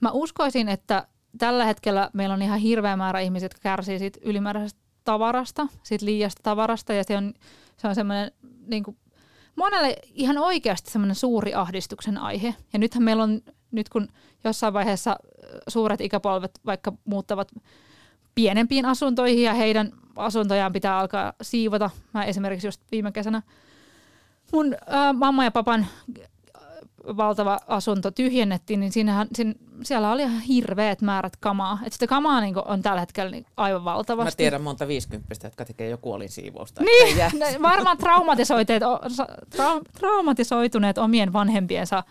[0.00, 1.06] Mä uskoisin, että
[1.38, 6.42] tällä hetkellä meillä on ihan hirveä määrä ihmisiä, jotka kärsii siitä ylimääräisestä tavarasta, siitä liiasta
[6.42, 7.34] tavarasta ja se on,
[7.76, 8.32] se on semmoinen
[8.66, 8.96] niin kuin
[9.56, 12.54] monelle ihan oikeasti semmoinen suuri ahdistuksen aihe.
[12.72, 14.08] Ja nythän meillä on, nyt kun
[14.44, 15.16] jossain vaiheessa
[15.68, 17.52] suuret ikäpolvet vaikka muuttavat
[18.34, 21.90] pienempiin asuntoihin ja heidän asuntojaan pitää alkaa siivota.
[22.14, 23.42] Mä esimerkiksi just viime kesänä
[24.52, 25.86] mun ä, mamma ja papan
[27.06, 31.78] valtava asunto tyhjennettiin, niin siinähän, siinä, siellä oli ihan hirveät määrät kamaa.
[31.84, 34.32] Et sitä kamaa niin on tällä hetkellä niin aivan valtavasti.
[34.32, 36.82] Mä tiedän monta viisikymppistä, jotka tekee jo kuolinsiivousta.
[36.82, 37.16] Niin,
[37.62, 38.82] varmaan traumatisoituneet,
[39.98, 42.04] traumatisoituneet omien vanhempiensa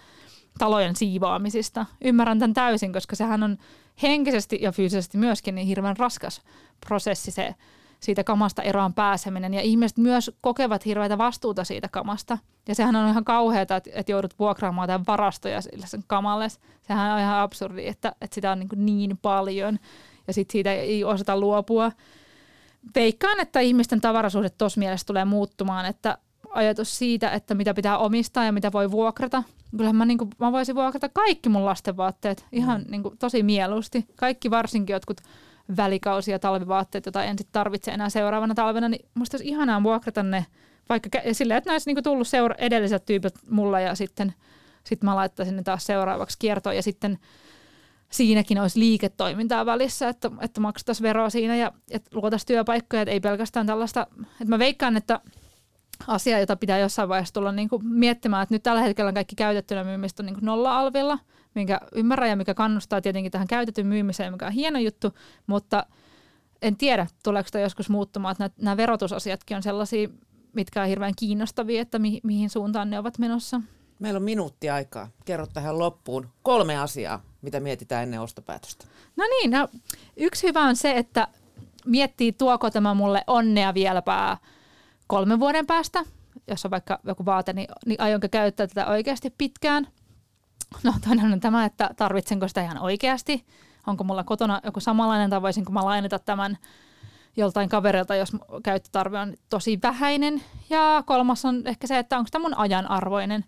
[0.59, 1.85] talojen siivoamisista.
[2.03, 3.57] Ymmärrän tämän täysin, koska sehän on
[4.01, 6.41] henkisesti ja fyysisesti myöskin niin hirveän raskas
[6.87, 7.55] prosessi se
[8.03, 9.53] siitä kamasta eroon pääseminen.
[9.53, 12.37] Ja ihmiset myös kokevat hirveätä vastuuta siitä kamasta.
[12.67, 16.47] Ja sehän on ihan kauheata, että, että joudut vuokraamaan tämän varastoja sille sen kamalle.
[16.81, 19.79] Sehän on ihan absurdi, että, että sitä on niin, niin paljon
[20.27, 21.91] ja sitten siitä ei osata luopua.
[22.95, 26.17] Veikkaan, että ihmisten tavarasuhde tuossa mielessä tulee muuttumaan, että
[26.49, 29.43] ajatus siitä, että mitä pitää omistaa ja mitä voi vuokrata.
[29.71, 32.91] Kyllähän mä, niin kuin, mä voisin vuokrata kaikki mun lasten vaatteet ihan mm.
[32.91, 34.05] niin kuin, tosi mieluusti.
[34.15, 35.21] Kaikki varsinkin jotkut
[35.77, 40.23] välikausi- ja talvivaatteet, joita en sitten tarvitse enää seuraavana talvena, niin musta olisi ihanaa vuokrata
[40.23, 40.45] ne
[40.89, 44.33] vaikka silleen, että ne olisi niinku tullut seura- edelliset tyypit mulla ja sitten
[44.83, 46.75] sit mä laittaisin ne taas seuraavaksi kiertoon.
[46.75, 47.19] Ja sitten
[48.11, 53.19] siinäkin olisi liiketoimintaa välissä, että, että maksettaisiin veroa siinä ja että luotaisiin työpaikkoja, että ei
[53.19, 55.19] pelkästään tällaista, että mä veikkaan, että
[56.07, 59.83] asia, jota pitää jossain vaiheessa tulla niin kuin miettimään, että nyt tällä hetkellä kaikki käytettynä
[59.83, 61.19] myymistä on niin nolla-alvilla,
[61.55, 65.13] minkä ymmärrän ja mikä kannustaa tietenkin tähän käytetyn myymiseen, mikä on hieno juttu,
[65.47, 65.85] mutta
[66.61, 70.09] en tiedä, tuleeko sitä joskus muuttumaan, että nämä, nämä verotusasiatkin on sellaisia,
[70.53, 73.61] mitkä on hirveän kiinnostavia, että mi, mihin suuntaan ne ovat menossa.
[73.99, 75.09] Meillä on minuutti aikaa.
[75.25, 78.85] Kerro tähän loppuun kolme asiaa, mitä mietitään ennen ostopäätöstä.
[79.15, 79.67] No niin, no,
[80.17, 81.27] yksi hyvä on se, että
[81.85, 84.37] miettii, tuoko tämä mulle onnea vieläpä
[85.07, 86.03] kolmen vuoden päästä,
[86.47, 89.87] jos on vaikka joku vaate, niin, niin aionko käyttää tätä oikeasti pitkään.
[90.83, 93.45] No toinen on tämä, että tarvitsenko sitä ihan oikeasti.
[93.87, 96.57] Onko mulla kotona joku samanlainen tai voisinko mä lainata tämän
[97.37, 98.31] joltain kaverilta, jos
[98.63, 100.43] käyttötarve on tosi vähäinen.
[100.69, 103.45] Ja kolmas on ehkä se, että onko tämä mun ajan arvoinen.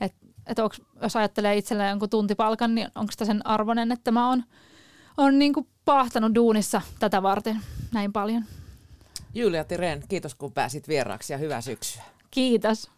[0.00, 0.14] Et,
[0.46, 4.44] et onks, jos ajattelee itselleen jonkun tuntipalkan, niin onko sitä sen arvoinen, että mä oon
[5.18, 5.52] on niin
[5.84, 7.60] pahtanut duunissa tätä varten
[7.92, 8.44] näin paljon.
[9.34, 12.02] Julia Tiren, kiitos kun pääsit vieraaksi ja hyvää syksyä.
[12.30, 12.90] Kiitos.